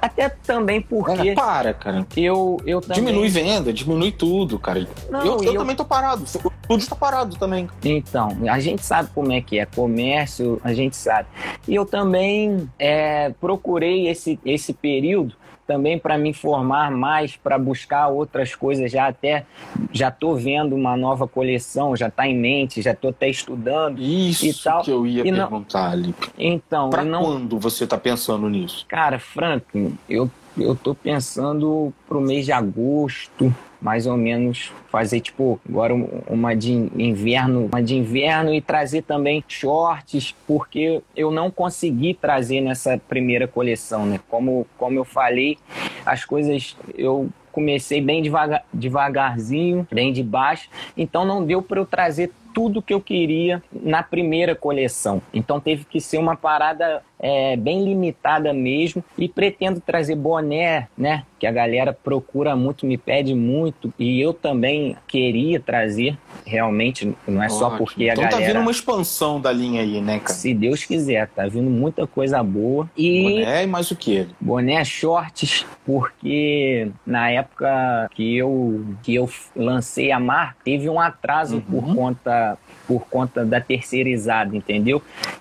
Até 0.00 0.28
também 0.28 0.80
porque. 0.80 1.30
É, 1.30 1.34
para, 1.34 1.74
cara. 1.74 2.06
Eu, 2.16 2.58
eu 2.66 2.80
também... 2.80 3.04
Diminui 3.04 3.28
venda, 3.28 3.72
diminui 3.72 4.12
tudo, 4.12 4.58
cara. 4.58 4.86
Não, 5.10 5.20
eu, 5.20 5.36
eu, 5.38 5.44
eu, 5.44 5.60
também 5.60 5.76
tô 5.76 5.84
parado. 5.84 6.24
Tudo 6.68 6.80
está 6.80 6.94
parado 6.94 7.36
também. 7.36 7.68
Então, 7.84 8.36
a 8.48 8.60
gente 8.60 8.84
sabe 8.84 9.10
como 9.14 9.32
é 9.32 9.40
que 9.40 9.58
é 9.58 9.66
comércio, 9.66 10.60
a 10.62 10.72
gente 10.72 10.96
sabe. 10.96 11.28
E 11.66 11.74
eu 11.74 11.84
também 11.84 12.68
é, 12.78 13.30
procurei 13.40 14.08
esse, 14.08 14.38
esse 14.44 14.72
período 14.72 15.34
também 15.70 15.96
para 15.96 16.18
me 16.18 16.30
informar 16.30 16.90
mais, 16.90 17.36
para 17.36 17.56
buscar 17.56 18.08
outras 18.08 18.56
coisas. 18.56 18.90
Já 18.90 19.06
até 19.06 19.46
já 19.92 20.08
estou 20.08 20.34
vendo 20.34 20.74
uma 20.74 20.96
nova 20.96 21.28
coleção, 21.28 21.94
já 21.94 22.08
está 22.08 22.26
em 22.26 22.36
mente, 22.36 22.82
já 22.82 22.90
estou 22.90 23.10
até 23.10 23.28
estudando 23.28 24.02
Isso 24.02 24.46
e 24.46 24.52
tal. 24.52 24.82
que 24.82 24.90
eu 24.90 25.06
ia 25.06 25.20
e 25.24 25.32
perguntar 25.32 25.92
ali. 25.92 26.12
Então, 26.36 26.90
para 26.90 27.04
não... 27.04 27.22
quando 27.22 27.56
você 27.56 27.84
está 27.84 27.96
pensando 27.96 28.48
nisso? 28.48 28.84
Cara, 28.88 29.20
Franklin, 29.20 29.96
eu 30.08 30.28
eu 30.58 30.74
tô 30.74 30.94
pensando 30.94 31.92
pro 32.08 32.20
mês 32.20 32.44
de 32.44 32.52
agosto, 32.52 33.54
mais 33.80 34.06
ou 34.06 34.16
menos 34.16 34.70
fazer 34.90 35.20
tipo 35.20 35.58
agora 35.68 35.94
uma 36.28 36.54
de 36.54 36.72
inverno, 36.72 37.66
uma 37.66 37.82
de 37.82 37.96
inverno 37.96 38.52
e 38.52 38.60
trazer 38.60 39.02
também 39.02 39.42
shorts, 39.48 40.34
porque 40.46 41.00
eu 41.16 41.30
não 41.30 41.50
consegui 41.50 42.14
trazer 42.14 42.60
nessa 42.60 42.98
primeira 42.98 43.48
coleção, 43.48 44.04
né? 44.04 44.20
Como 44.28 44.66
como 44.76 44.98
eu 44.98 45.04
falei, 45.04 45.56
as 46.04 46.24
coisas 46.24 46.76
eu 46.96 47.28
comecei 47.50 48.00
bem 48.00 48.22
devagar, 48.22 48.64
devagarzinho, 48.72 49.86
bem 49.90 50.12
de 50.12 50.22
baixo, 50.22 50.68
então 50.96 51.24
não 51.24 51.44
deu 51.44 51.62
para 51.62 51.80
eu 51.80 51.86
trazer 51.86 52.30
tudo 52.54 52.82
que 52.82 52.92
eu 52.92 53.00
queria 53.00 53.62
na 53.72 54.02
primeira 54.02 54.54
coleção. 54.54 55.22
Então 55.32 55.60
teve 55.60 55.84
que 55.84 56.00
ser 56.00 56.18
uma 56.18 56.36
parada 56.36 57.02
é, 57.20 57.56
bem 57.56 57.84
limitada 57.84 58.52
mesmo 58.52 59.04
e 59.16 59.28
pretendo 59.28 59.80
trazer 59.80 60.14
boné, 60.14 60.88
né? 60.96 61.24
Que 61.38 61.46
a 61.46 61.52
galera 61.52 61.92
procura 61.92 62.56
muito, 62.56 62.86
me 62.86 62.98
pede 62.98 63.34
muito 63.34 63.92
e 63.98 64.20
eu 64.20 64.32
também 64.32 64.96
queria 65.06 65.60
trazer. 65.60 66.18
Realmente, 66.44 67.14
não 67.26 67.42
é 67.42 67.46
Ótimo. 67.46 67.58
só 67.58 67.70
porque 67.76 68.08
a 68.08 68.12
então 68.12 68.24
galera. 68.24 68.28
Então 68.28 68.40
tá 68.40 68.46
vindo 68.46 68.62
uma 68.62 68.70
expansão 68.70 69.40
da 69.40 69.52
linha 69.52 69.82
aí, 69.82 70.00
né, 70.00 70.18
cara? 70.18 70.32
Se 70.32 70.52
Deus 70.54 70.84
quiser, 70.84 71.28
tá 71.28 71.46
vindo 71.46 71.70
muita 71.70 72.06
coisa 72.06 72.42
boa. 72.42 72.90
E 72.96 73.22
boné 73.22 73.64
e 73.64 73.66
mais 73.66 73.90
o 73.90 73.96
que? 73.96 74.26
Boné, 74.40 74.84
shorts, 74.84 75.66
porque 75.84 76.90
na 77.06 77.30
época 77.30 78.10
que 78.14 78.36
eu 78.36 78.84
que 79.02 79.14
eu 79.14 79.28
lancei 79.54 80.10
a 80.10 80.18
marca, 80.18 80.56
teve 80.64 80.88
um 80.88 80.98
atraso 80.98 81.56
uhum. 81.56 81.60
por 81.60 81.94
conta 81.94 82.58
por 82.86 83.06
conta 83.06 83.44
da 83.44 83.60
terceirizada, 83.60 84.56
entendeu? 84.56 85.00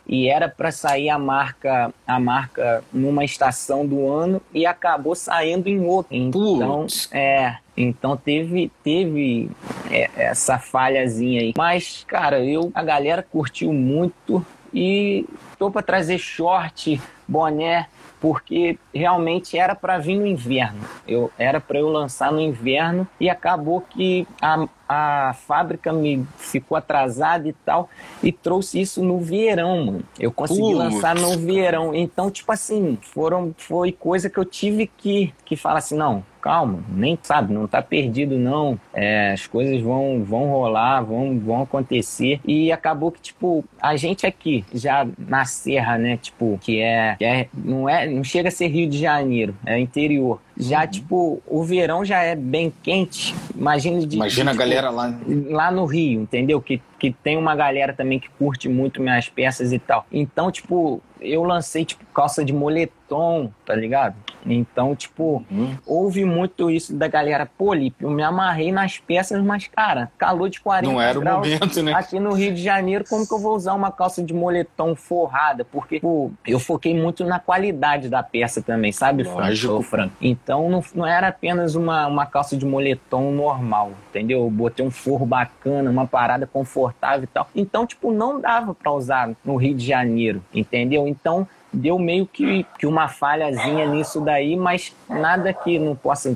E 0.09 0.27
era 0.27 0.49
para 0.49 0.71
sair 0.71 1.07
a 1.09 1.19
marca 1.19 1.93
a 2.05 2.19
marca 2.19 2.83
numa 2.91 3.23
estação 3.23 3.85
do 3.85 4.11
ano 4.11 4.41
e 4.51 4.65
acabou 4.65 5.13
saindo 5.13 5.69
em 5.69 5.85
outra. 5.85 6.17
Então, 6.17 6.81
Putz. 6.81 7.07
é, 7.13 7.57
então 7.77 8.17
teve 8.17 8.71
teve 8.83 9.51
é, 9.91 10.09
essa 10.15 10.57
falhazinha 10.57 11.41
aí. 11.41 11.53
Mas, 11.55 12.03
cara, 12.07 12.43
eu 12.43 12.71
a 12.73 12.83
galera 12.83 13.21
curtiu 13.21 13.71
muito 13.71 14.43
e 14.73 15.25
tô 15.59 15.69
para 15.69 15.83
trazer 15.83 16.17
short, 16.17 16.99
boné 17.27 17.87
porque 18.19 18.77
realmente 18.93 19.57
era 19.57 19.73
para 19.73 19.97
vir 19.97 20.17
no 20.17 20.27
inverno. 20.27 20.81
Eu 21.07 21.31
era 21.37 21.59
para 21.59 21.79
eu 21.79 21.89
lançar 21.89 22.31
no 22.31 22.39
inverno 22.39 23.07
e 23.19 23.29
acabou 23.29 23.81
que 23.81 24.27
a, 24.41 24.67
a 24.89 25.35
fábrica 25.45 25.93
me 25.93 26.25
ficou 26.35 26.75
atrasada 26.75 27.47
e 27.47 27.53
tal 27.53 27.87
e 28.23 28.31
trouxe 28.31 28.81
isso 28.81 29.03
no 29.03 29.19
verão, 29.19 29.85
mano. 29.85 30.03
Eu 30.19 30.31
consegui 30.31 30.73
lançar 30.73 31.13
no 31.13 31.37
verão. 31.37 31.93
Então, 31.93 32.31
tipo 32.31 32.51
assim, 32.51 32.97
foram 32.99 33.53
foi 33.55 33.91
coisa 33.91 34.31
que 34.31 34.39
eu 34.39 34.45
tive 34.45 34.87
que 34.87 35.31
que 35.45 35.55
falar 35.55 35.79
assim, 35.79 35.95
não, 35.95 36.23
calma, 36.41 36.79
nem 36.89 37.17
sabe, 37.21 37.53
não 37.53 37.67
tá 37.67 37.81
perdido 37.81 38.37
não. 38.37 38.79
É, 38.91 39.33
as 39.33 39.45
coisas 39.45 39.79
vão 39.81 40.23
vão 40.23 40.49
rolar, 40.49 41.01
vão 41.01 41.39
vão 41.39 41.61
acontecer 41.61 42.39
e 42.43 42.71
acabou 42.71 43.11
que 43.11 43.21
tipo 43.21 43.63
a 43.79 43.95
gente 43.95 44.25
aqui 44.25 44.65
já 44.73 45.07
na 45.17 45.45
serra, 45.45 45.99
né, 45.99 46.17
tipo 46.17 46.57
que 46.61 46.81
é, 46.81 47.15
que 47.15 47.25
é 47.25 47.47
não 47.53 47.87
é 47.87 48.07
não 48.07 48.23
chega 48.23 48.49
a 48.49 48.51
ser 48.51 48.67
Rio 48.67 48.89
de 48.89 48.97
Janeiro, 48.97 49.55
é 49.65 49.77
interior. 49.79 50.41
Já, 50.59 50.81
uhum. 50.81 50.87
tipo, 50.87 51.41
o 51.47 51.63
verão 51.63 52.03
já 52.03 52.21
é 52.21 52.35
bem 52.35 52.73
quente. 52.83 53.33
Imagina 53.55 54.05
de, 54.05 54.15
Imagina 54.17 54.51
de, 54.51 54.57
a 54.57 54.59
galera 54.59 54.89
lá. 54.89 55.17
Lá 55.49 55.71
no 55.71 55.85
Rio, 55.85 56.21
entendeu? 56.21 56.61
Que, 56.61 56.81
que 56.99 57.11
tem 57.11 57.37
uma 57.37 57.55
galera 57.55 57.93
também 57.93 58.19
que 58.19 58.29
curte 58.31 58.67
muito 58.67 59.01
minhas 59.01 59.29
peças 59.29 59.71
e 59.71 59.79
tal. 59.79 60.05
Então, 60.11 60.51
tipo, 60.51 61.01
eu 61.21 61.43
lancei, 61.43 61.85
tipo, 61.85 62.05
calça 62.13 62.43
de 62.43 62.53
moletom, 62.53 63.51
tá 63.65 63.75
ligado? 63.75 64.15
Então, 64.45 64.95
tipo, 64.95 65.43
uhum. 65.51 65.77
houve 65.85 66.23
muito 66.23 66.69
isso 66.71 66.95
da 66.95 67.07
galera, 67.07 67.45
pô, 67.45 67.73
Lipe, 67.73 68.03
eu 68.03 68.09
me 68.09 68.23
amarrei 68.23 68.71
nas 68.71 68.97
peças, 68.97 69.41
mas, 69.43 69.67
cara, 69.67 70.11
calor 70.17 70.49
de 70.49 70.59
40 70.61 70.91
Não 70.91 71.01
era 71.01 71.19
graus 71.19 71.47
o 71.47 71.51
momento, 71.51 71.83
né? 71.83 71.93
aqui 71.93 72.19
no 72.19 72.33
Rio 72.33 72.53
de 72.53 72.63
Janeiro, 72.63 73.03
como 73.07 73.27
que 73.27 73.33
eu 73.33 73.39
vou 73.39 73.55
usar 73.55 73.73
uma 73.73 73.91
calça 73.91 74.23
de 74.23 74.33
moletom 74.33 74.95
forrada? 74.95 75.65
Porque, 75.65 75.99
pô, 75.99 76.31
eu 76.47 76.59
foquei 76.59 76.95
muito 76.95 77.25
na 77.25 77.39
qualidade 77.39 78.09
da 78.09 78.23
peça 78.23 78.61
também, 78.61 78.91
sabe, 78.91 79.23
Franco? 79.23 79.41
Franco? 79.81 80.15
Então, 80.21 80.69
não, 80.69 80.83
não 80.95 81.05
era 81.05 81.27
apenas 81.27 81.75
uma, 81.75 82.07
uma 82.07 82.25
calça 82.25 82.55
de 82.55 82.65
moletom 82.65 83.31
normal, 83.31 83.91
entendeu? 84.09 84.43
Eu 84.43 84.49
botei 84.49 84.85
um 84.85 84.91
forro 84.91 85.25
bacana, 85.25 85.89
uma 85.89 86.07
parada 86.07 86.47
confortável 86.47 86.88
e 87.23 87.27
tal. 87.27 87.47
Então, 87.55 87.85
tipo, 87.85 88.11
não 88.11 88.39
dava 88.39 88.73
para 88.73 88.91
usar 88.91 89.31
no 89.43 89.55
Rio 89.55 89.75
de 89.75 89.85
Janeiro, 89.85 90.43
entendeu? 90.53 91.07
Então, 91.07 91.47
deu 91.71 91.99
meio 91.99 92.25
que, 92.25 92.65
que 92.77 92.85
uma 92.85 93.07
falhazinha 93.07 93.85
nisso 93.87 94.19
daí, 94.21 94.55
mas 94.55 94.95
nada 95.07 95.53
que 95.53 95.77
não 95.77 95.95
possa, 95.95 96.35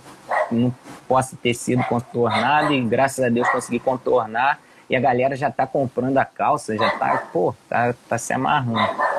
não 0.52 0.74
possa 1.08 1.36
ter 1.42 1.54
sido 1.54 1.84
contornado 1.86 2.74
e 2.74 2.82
graças 2.82 3.24
a 3.24 3.30
Deus 3.30 3.50
consegui 3.50 3.80
contornar 3.80 4.60
e 4.90 4.96
a 4.96 5.00
galera 5.00 5.36
já 5.36 5.50
tá 5.50 5.66
comprando 5.66 6.18
a 6.18 6.26
calça, 6.26 6.78
já 6.78 6.90
tá, 6.92 7.24
pô, 7.32 7.56
tá, 7.68 7.94
tá 8.08 8.18
se 8.18 8.34
amarrando. 8.34 9.13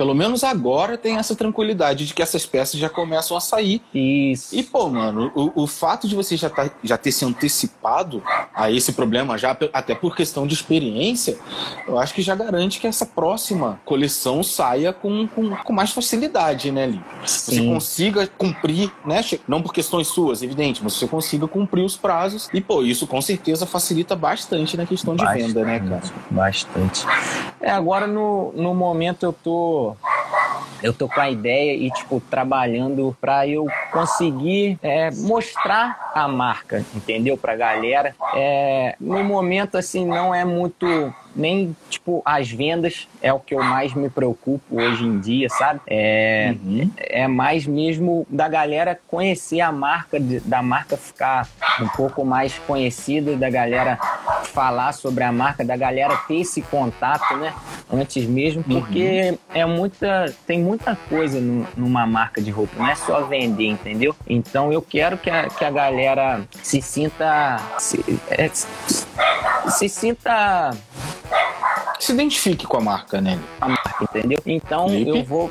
Pelo 0.00 0.14
menos 0.14 0.42
agora 0.42 0.96
tem 0.96 1.18
essa 1.18 1.36
tranquilidade 1.36 2.06
de 2.06 2.14
que 2.14 2.22
essas 2.22 2.46
peças 2.46 2.80
já 2.80 2.88
começam 2.88 3.36
a 3.36 3.40
sair. 3.40 3.82
Isso. 3.92 4.56
E, 4.56 4.62
pô, 4.62 4.88
mano, 4.88 5.30
o, 5.34 5.64
o 5.64 5.66
fato 5.66 6.08
de 6.08 6.14
você 6.14 6.38
já, 6.38 6.48
tá, 6.48 6.70
já 6.82 6.96
ter 6.96 7.12
se 7.12 7.22
antecipado 7.22 8.22
a 8.54 8.70
esse 8.70 8.94
problema, 8.94 9.36
já 9.36 9.54
até 9.74 9.94
por 9.94 10.16
questão 10.16 10.46
de 10.46 10.54
experiência, 10.54 11.36
eu 11.86 11.98
acho 11.98 12.14
que 12.14 12.22
já 12.22 12.34
garante 12.34 12.80
que 12.80 12.86
essa 12.86 13.04
próxima 13.04 13.78
coleção 13.84 14.42
saia 14.42 14.90
com, 14.90 15.28
com, 15.28 15.54
com 15.54 15.72
mais 15.74 15.90
facilidade, 15.90 16.72
né, 16.72 16.86
Li? 16.86 17.00
Você 17.26 17.62
consiga 17.62 18.26
cumprir, 18.26 18.90
né? 19.04 19.22
Não 19.46 19.60
por 19.60 19.74
questões 19.74 20.08
suas, 20.08 20.42
evidente, 20.42 20.82
mas 20.82 20.94
você 20.94 21.06
consiga 21.06 21.46
cumprir 21.46 21.84
os 21.84 21.98
prazos. 21.98 22.48
E, 22.54 22.60
pô, 22.62 22.82
isso 22.82 23.06
com 23.06 23.20
certeza 23.20 23.66
facilita 23.66 24.16
bastante 24.16 24.78
na 24.78 24.86
questão 24.86 25.14
de 25.14 25.22
bastante, 25.22 25.48
venda, 25.48 25.62
né, 25.62 25.78
cara? 25.78 26.02
Bastante. 26.30 27.04
É, 27.60 27.70
agora 27.70 28.06
no, 28.06 28.50
no 28.56 28.74
momento 28.74 29.24
eu 29.24 29.32
tô 29.34 29.89
eu 30.82 30.92
tô 30.92 31.08
com 31.08 31.20
a 31.20 31.30
ideia 31.30 31.74
e, 31.74 31.90
tipo, 31.90 32.20
trabalhando 32.20 33.16
para 33.20 33.46
eu 33.46 33.66
conseguir 33.92 34.78
é, 34.82 35.10
mostrar 35.10 36.10
a 36.14 36.26
marca, 36.26 36.84
entendeu? 36.94 37.36
Pra 37.36 37.56
galera. 37.56 38.14
É, 38.34 38.96
no 39.00 39.22
momento, 39.22 39.76
assim, 39.76 40.06
não 40.06 40.34
é 40.34 40.44
muito 40.44 40.86
nem 41.34 41.76
tipo 41.88 42.22
as 42.24 42.50
vendas 42.50 43.08
é 43.22 43.32
o 43.32 43.38
que 43.38 43.54
eu 43.54 43.62
mais 43.62 43.94
me 43.94 44.10
preocupo 44.10 44.80
hoje 44.80 45.04
em 45.04 45.20
dia, 45.20 45.48
sabe? 45.48 45.80
É, 45.86 46.54
uhum. 46.64 46.90
é 46.96 47.28
mais 47.28 47.66
mesmo 47.66 48.26
da 48.28 48.48
galera 48.48 48.98
conhecer 49.06 49.60
a 49.60 49.70
marca, 49.70 50.18
da 50.18 50.62
marca 50.62 50.96
ficar 50.96 51.48
um 51.80 51.88
pouco 51.88 52.24
mais 52.24 52.58
conhecida, 52.58 53.36
da 53.36 53.48
galera 53.48 53.96
falar 54.52 54.92
sobre 54.92 55.22
a 55.24 55.30
marca, 55.30 55.64
da 55.64 55.76
galera 55.76 56.16
ter 56.26 56.40
esse 56.40 56.62
contato, 56.62 57.36
né? 57.36 57.54
Antes 57.92 58.24
mesmo, 58.24 58.62
porque 58.62 59.30
uhum. 59.32 59.38
é 59.52 59.66
muita, 59.66 60.32
tem 60.46 60.60
muita 60.60 60.94
coisa 61.08 61.40
no, 61.40 61.66
numa 61.76 62.06
marca 62.06 62.40
de 62.40 62.50
roupa, 62.50 62.72
não 62.78 62.88
é 62.88 62.94
só 62.94 63.22
vender, 63.22 63.66
entendeu? 63.66 64.14
Então 64.28 64.72
eu 64.72 64.80
quero 64.80 65.18
que 65.18 65.28
a, 65.28 65.48
que 65.48 65.64
a 65.64 65.70
galera 65.70 66.42
se 66.62 66.80
sinta. 66.80 67.58
Se, 67.78 67.98
é, 68.30 68.48
se 69.68 69.88
sinta 69.88 70.70
se 72.00 72.12
identifique 72.12 72.66
com 72.66 72.78
a 72.78 72.80
marca, 72.80 73.20
né? 73.20 73.38
A 73.60 73.68
marca, 73.68 74.04
entendeu? 74.04 74.38
Então 74.46 74.88
eu 74.88 75.22
vou. 75.22 75.50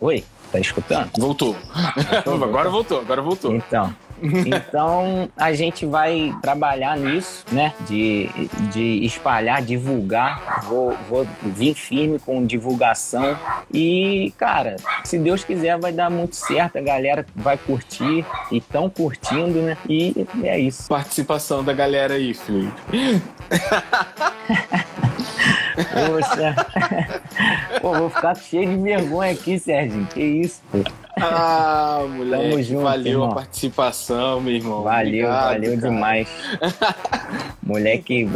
Oi, 0.00 0.24
tá 0.50 0.58
escutando? 0.58 1.10
Voltou. 1.18 1.54
agora 2.42 2.70
voltou, 2.70 3.00
agora 3.00 3.20
voltou. 3.20 3.54
Então, 3.54 3.94
então 4.22 5.28
a 5.36 5.52
gente 5.52 5.86
vai 5.86 6.34
trabalhar 6.42 6.96
nisso, 6.96 7.44
né? 7.52 7.72
De, 7.86 8.28
de 8.72 9.04
espalhar, 9.04 9.62
divulgar. 9.62 10.64
Vou, 10.64 10.96
vou 11.08 11.26
vir 11.42 11.74
firme 11.74 12.18
com 12.18 12.44
divulgação. 12.44 13.38
E, 13.72 14.32
cara, 14.36 14.76
se 15.04 15.18
Deus 15.18 15.44
quiser, 15.44 15.78
vai 15.78 15.92
dar 15.92 16.10
muito 16.10 16.36
certo. 16.36 16.76
A 16.76 16.82
galera 16.82 17.26
vai 17.34 17.56
curtir 17.56 18.24
e 18.50 18.58
estão 18.58 18.88
curtindo, 18.90 19.60
né? 19.62 19.76
E 19.88 20.26
é 20.42 20.58
isso. 20.58 20.88
Participação 20.88 21.64
da 21.64 21.72
galera 21.72 22.14
aí, 22.14 22.34
filho. 22.34 22.72
Poxa. 25.74 26.54
Pô, 27.80 27.94
vou 27.94 28.10
ficar 28.10 28.34
cheio 28.34 28.68
de 28.68 28.82
vergonha 28.82 29.32
aqui, 29.32 29.58
Serginho. 29.58 30.06
Que 30.06 30.20
isso, 30.20 30.60
pô. 30.70 30.78
Ah, 31.22 32.04
moleque, 32.08 32.50
Tamo 32.50 32.62
junto, 32.62 32.82
valeu 32.82 33.12
irmão. 33.12 33.30
a 33.30 33.34
participação, 33.34 34.40
meu 34.40 34.54
irmão. 34.54 34.82
Valeu, 34.82 35.26
Obrigado, 35.26 35.44
valeu 35.44 35.76
cara. 35.78 35.92
demais. 35.92 36.28
moleque, 37.62 38.28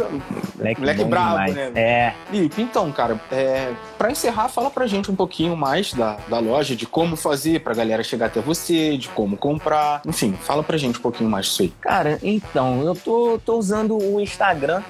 moleque, 0.55 0.79
moleque 0.79 1.03
bravo, 1.03 1.31
demais. 1.45 1.55
né? 1.55 1.71
É. 1.75 2.13
Felipe, 2.29 2.61
então, 2.61 2.91
cara, 2.91 3.19
é, 3.31 3.73
para 3.97 4.11
encerrar, 4.11 4.49
fala 4.49 4.69
pra 4.69 4.87
gente 4.87 5.09
um 5.11 5.15
pouquinho 5.15 5.55
mais 5.55 5.93
da, 5.93 6.17
da 6.27 6.39
loja, 6.39 6.75
de 6.75 6.85
como 6.85 7.15
fazer 7.15 7.61
pra 7.61 7.73
galera 7.73 8.03
chegar 8.03 8.27
até 8.27 8.39
você, 8.39 8.97
de 8.97 9.09
como 9.09 9.37
comprar. 9.37 10.01
Enfim, 10.05 10.33
fala 10.33 10.63
pra 10.63 10.77
gente 10.77 10.99
um 10.99 11.01
pouquinho 11.01 11.29
mais 11.29 11.47
disso 11.47 11.63
aí. 11.63 11.73
Cara, 11.81 12.19
então, 12.23 12.81
eu 12.83 12.95
tô, 12.95 13.39
tô 13.43 13.57
usando 13.57 13.97
o 13.97 14.19
Instagram 14.19 14.81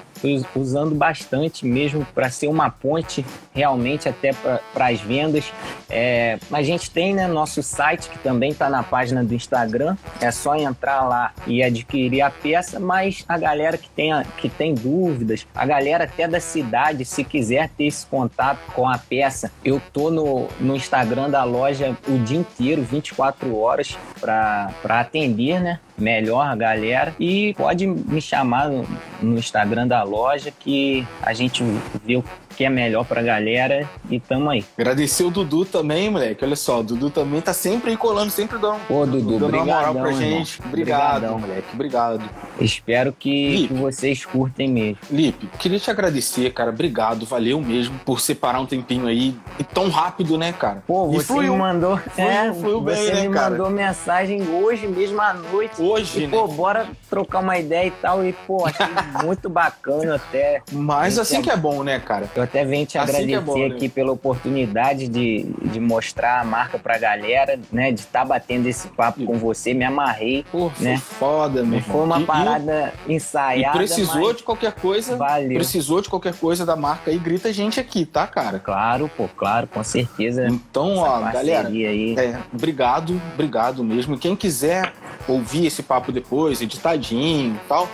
usando 0.54 0.94
bastante 0.94 1.66
mesmo 1.66 2.06
para 2.14 2.30
ser 2.30 2.48
uma 2.48 2.70
ponte 2.70 3.24
realmente 3.54 4.08
até 4.08 4.32
para 4.32 4.86
as 4.88 5.00
vendas. 5.00 5.52
É, 5.88 6.38
a 6.50 6.62
gente 6.62 6.90
tem 6.90 7.14
né, 7.14 7.26
nosso 7.26 7.62
site 7.62 7.85
que 7.94 8.18
também 8.18 8.50
está 8.50 8.68
na 8.68 8.82
página 8.82 9.22
do 9.22 9.34
Instagram, 9.34 9.96
é 10.20 10.30
só 10.30 10.56
entrar 10.56 11.02
lá 11.02 11.32
e 11.46 11.62
adquirir 11.62 12.22
a 12.22 12.30
peça, 12.30 12.80
mas 12.80 13.24
a 13.28 13.38
galera 13.38 13.78
que 13.78 13.88
tem, 13.90 14.10
que 14.38 14.48
tem 14.48 14.74
dúvidas, 14.74 15.46
a 15.54 15.64
galera 15.64 16.04
até 16.04 16.26
da 16.26 16.40
cidade, 16.40 17.04
se 17.04 17.22
quiser 17.22 17.68
ter 17.70 17.84
esse 17.84 18.06
contato 18.06 18.58
com 18.74 18.88
a 18.88 18.98
peça, 18.98 19.52
eu 19.64 19.80
tô 19.92 20.10
no, 20.10 20.48
no 20.58 20.74
Instagram 20.74 21.30
da 21.30 21.44
loja 21.44 21.96
o 22.08 22.18
dia 22.18 22.38
inteiro, 22.38 22.82
24 22.82 23.56
horas, 23.56 23.96
para 24.20 25.00
atender, 25.00 25.60
né? 25.60 25.80
Melhor 25.98 26.56
galera. 26.56 27.14
E 27.18 27.54
pode 27.54 27.86
me 27.86 28.20
chamar 28.20 28.68
no, 28.68 29.38
Instagram 29.38 29.86
da 29.86 30.02
loja 30.02 30.50
que 30.50 31.06
a 31.22 31.32
gente 31.32 31.62
vê 32.04 32.16
o 32.16 32.24
que 32.56 32.64
é 32.64 32.70
melhor 32.70 33.04
pra 33.04 33.22
galera 33.22 33.88
e 34.10 34.18
tamo 34.18 34.48
aí. 34.48 34.64
Agradecer 34.78 35.24
o 35.24 35.30
Dudu 35.30 35.66
também, 35.66 36.08
moleque. 36.08 36.42
Olha 36.42 36.56
só, 36.56 36.80
o 36.80 36.82
Dudu 36.82 37.10
também 37.10 37.40
tá 37.40 37.52
sempre 37.52 37.90
aí 37.90 37.96
colando, 37.96 38.30
sempre 38.30 38.58
dando, 38.58 38.80
Pô, 38.88 39.04
Dudu, 39.04 39.38
dando 39.38 39.56
uma 39.56 39.64
moral 39.66 39.94
pra 39.94 40.12
gente. 40.12 40.60
Obrigado, 40.64 41.16
Obrigadão. 41.16 41.38
moleque. 41.38 41.68
Obrigado. 41.74 42.30
Espero 42.58 43.12
que, 43.12 43.68
que, 43.68 43.74
vocês 43.74 44.24
curtem 44.24 44.70
mesmo. 44.70 44.98
Lipe, 45.10 45.46
queria 45.58 45.78
te 45.78 45.90
agradecer, 45.90 46.50
cara. 46.52 46.70
Obrigado, 46.70 47.26
valeu 47.26 47.60
mesmo 47.60 47.98
por 48.06 48.20
separar 48.20 48.60
um 48.60 48.66
tempinho 48.66 49.06
aí 49.06 49.36
e 49.58 49.64
tão 49.64 49.90
rápido, 49.90 50.38
né, 50.38 50.52
cara? 50.52 50.82
Pô, 50.86 51.06
você 51.08 51.32
me 51.34 51.50
mandou. 51.50 51.98
Fluiu, 51.98 52.30
é, 52.30 52.54
fluiu 52.54 52.80
bem, 52.80 52.96
você 52.96 53.12
né, 53.12 53.28
me 53.28 53.34
cara? 53.34 53.50
mandou 53.50 53.70
mensagem 53.70 54.42
hoje 54.48 54.86
mesmo 54.86 55.20
à 55.20 55.34
noite. 55.34 55.80
Hoje, 55.86 56.24
e, 56.24 56.26
né? 56.26 56.36
Pô, 56.36 56.48
bora 56.48 56.88
trocar 57.08 57.40
uma 57.40 57.58
ideia 57.58 57.86
e 57.86 57.90
tal. 57.90 58.24
E, 58.24 58.32
pô, 58.32 58.66
achei 58.66 58.86
muito 59.24 59.48
bacana 59.48 60.16
até. 60.16 60.62
Mas 60.72 61.18
assim 61.18 61.40
que 61.40 61.50
é 61.50 61.56
bom, 61.56 61.82
né, 61.82 61.98
cara? 61.98 62.28
Eu 62.34 62.42
até 62.42 62.64
venho 62.64 62.86
te 62.86 62.98
assim 62.98 63.10
agradecer 63.10 63.34
é 63.34 63.40
bom, 63.40 63.58
né? 63.58 63.66
aqui 63.66 63.88
pela 63.88 64.12
oportunidade 64.12 65.08
de, 65.08 65.44
de 65.64 65.80
mostrar 65.80 66.40
a 66.40 66.44
marca 66.44 66.78
pra 66.78 66.98
galera, 66.98 67.58
né? 67.70 67.92
De 67.92 68.00
estar 68.00 68.20
tá 68.20 68.24
batendo 68.24 68.66
esse 68.66 68.88
papo 68.88 69.24
com 69.24 69.38
você. 69.38 69.72
Me 69.74 69.84
amarrei. 69.84 70.44
Pô, 70.50 70.70
né? 70.80 70.96
foda, 70.98 71.62
meu 71.62 71.80
Foi 71.80 72.02
uma 72.02 72.20
parada 72.22 72.92
e, 73.06 73.14
ensaiada. 73.14 73.76
E 73.76 73.78
precisou 73.78 74.32
de 74.32 74.42
qualquer 74.42 74.72
coisa. 74.72 75.16
Valeu. 75.16 75.54
Precisou 75.54 76.00
de 76.00 76.08
qualquer 76.08 76.34
coisa 76.34 76.66
da 76.66 76.76
marca 76.76 77.10
aí, 77.10 77.18
grita 77.18 77.48
a 77.48 77.52
gente 77.52 77.78
aqui, 77.78 78.04
tá, 78.04 78.26
cara? 78.26 78.58
Claro, 78.58 79.10
pô, 79.16 79.28
claro, 79.28 79.66
com 79.66 79.82
certeza. 79.84 80.46
Então, 80.48 80.96
ó, 80.96 81.20
galera. 81.20 81.68
Aí. 81.68 82.14
É, 82.18 82.38
obrigado, 82.52 83.20
obrigado 83.34 83.84
mesmo. 83.84 84.18
Quem 84.18 84.34
quiser 84.34 84.92
ouvir 85.28 85.66
esse 85.66 85.75
papo 85.82 86.12
depois, 86.12 86.60
editadinho 86.60 87.54
e 87.54 87.68
tal, 87.68 87.88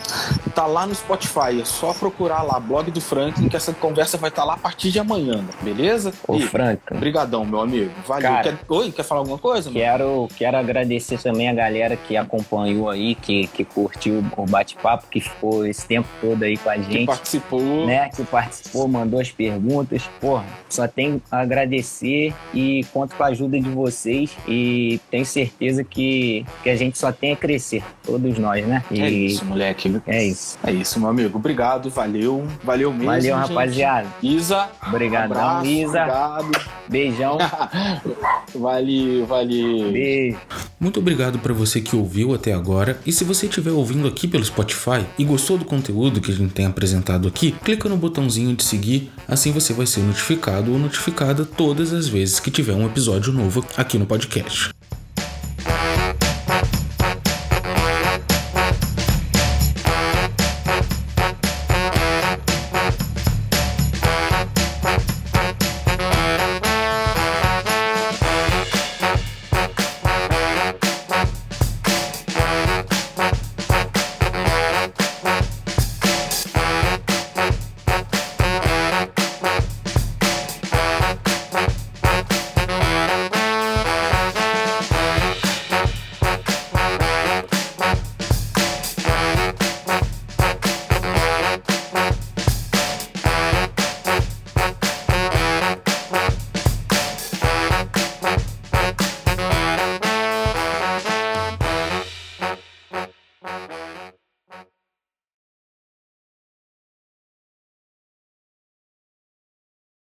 tá 0.55 0.67
lá 0.67 0.87
no 0.87 0.95
Spotify. 0.95 1.61
É 1.61 1.65
só 1.65 1.93
procurar 1.93 2.43
lá, 2.43 2.59
blog 2.59 2.91
do 2.91 3.01
Franklin, 3.01 3.49
que 3.49 3.57
essa 3.57 3.73
conversa 3.73 4.17
vai 4.17 4.31
estar 4.31 4.43
tá 4.43 4.49
lá 4.49 4.55
a 4.55 4.59
partir 4.59 4.91
de 4.91 4.99
amanhã, 4.99 5.45
beleza? 5.61 6.13
Ô, 6.27 6.37
e, 6.37 6.43
Franklin. 6.43 6.99
Brigadão, 6.99 7.45
meu 7.45 7.61
amigo. 7.61 7.91
Valeu. 8.07 8.31
Cara, 8.31 8.43
quer, 8.43 8.59
oi, 8.69 8.93
quer 8.93 9.03
falar 9.03 9.21
alguma 9.21 9.39
coisa? 9.39 9.71
Quero, 9.71 10.29
quero 10.37 10.57
agradecer 10.57 11.19
também 11.21 11.49
a 11.49 11.55
galera 11.55 11.97
que 11.97 12.17
acompanhou 12.17 12.91
aí, 12.91 13.15
que, 13.15 13.47
que 13.49 13.65
curtiu 13.65 14.25
o 14.37 14.47
bate-papo, 14.47 15.07
que 15.11 15.21
ficou 15.21 15.67
esse 15.67 15.87
tempo 15.87 16.09
todo 16.21 16.43
aí 16.43 16.57
com 16.57 16.71
a 16.71 16.77
gente. 16.77 16.99
Que 16.99 17.07
participou. 17.07 17.87
Né? 17.87 18.09
Que 18.11 18.25
participou, 18.25 18.89
mandou 18.89 19.21
as 19.21 19.31
perguntas. 19.31 20.03
Porra, 20.21 20.45
só 20.69 20.87
tenho 20.87 21.23
a 21.31 21.41
agradecer 21.41 22.35
e 22.55 22.85
conto 22.93 23.15
com 23.15 23.23
a 23.23 23.27
ajuda 23.29 23.61
de 23.61 23.71
vocês 23.71 24.31
e 24.47 25.01
tenho 25.11 25.25
certeza 25.25 25.85
que, 25.85 26.45
que 26.63 26.71
a 26.71 26.77
gente 26.77 26.99
só 26.99 27.13
tem 27.13 27.33
a 27.33 27.37
crescer, 27.37 27.72
todos 28.03 28.39
nós, 28.39 28.67
né? 28.67 28.83
E 28.91 29.01
é 29.01 29.09
isso, 29.09 29.45
moleque. 29.45 30.01
É 30.07 30.25
isso. 30.25 30.59
É 30.65 30.73
isso, 30.73 30.99
meu 30.99 31.11
amigo. 31.11 31.39
Obrigado, 31.39 31.89
valeu. 31.89 32.47
Valeu 32.65 32.91
mesmo. 32.91 33.07
Valeu, 33.07 33.23
gente. 33.23 33.49
rapaziada. 33.49 34.09
Isa. 34.23 34.69
Obrigadão, 34.87 35.61
um 35.61 35.65
Isa. 35.65 36.03
Obrigado. 36.03 36.51
Beijão. 36.89 37.39
valeu, 38.55 39.27
valeu. 39.27 39.93
Beijo. 39.93 40.39
Muito 40.79 40.99
obrigado 40.99 41.39
para 41.39 41.55
você 41.55 41.81
que 41.81 41.95
ouviu 41.95 42.35
até 42.35 42.53
agora. 42.53 42.99
E 43.07 43.13
se 43.13 43.23
você 43.23 43.47
estiver 43.47 43.71
ouvindo 43.71 44.09
aqui 44.09 44.27
pelo 44.27 44.45
Spotify 44.45 45.07
e 45.17 45.25
gostou 45.25 45.57
do 45.57 45.65
conteúdo 45.65 46.21
que 46.21 46.33
a 46.33 46.35
gente 46.35 46.53
tem 46.53 46.67
apresentado 46.67 47.29
aqui, 47.29 47.53
clica 47.65 47.89
no 47.89 47.97
botãozinho 47.97 48.55
de 48.57 48.65
seguir, 48.65 49.13
assim 49.29 49.53
você 49.53 49.73
vai 49.73 49.87
ser 49.87 50.01
notificado 50.01 50.73
ou 50.73 50.79
notificada 50.79 51.45
todas 51.45 51.93
as 51.93 52.09
vezes 52.09 52.41
que 52.41 52.51
tiver 52.51 52.75
um 52.75 52.85
episódio 52.85 53.33
novo 53.33 53.65
aqui 53.77 53.97
no 53.97 54.07
podcast. 54.07 54.71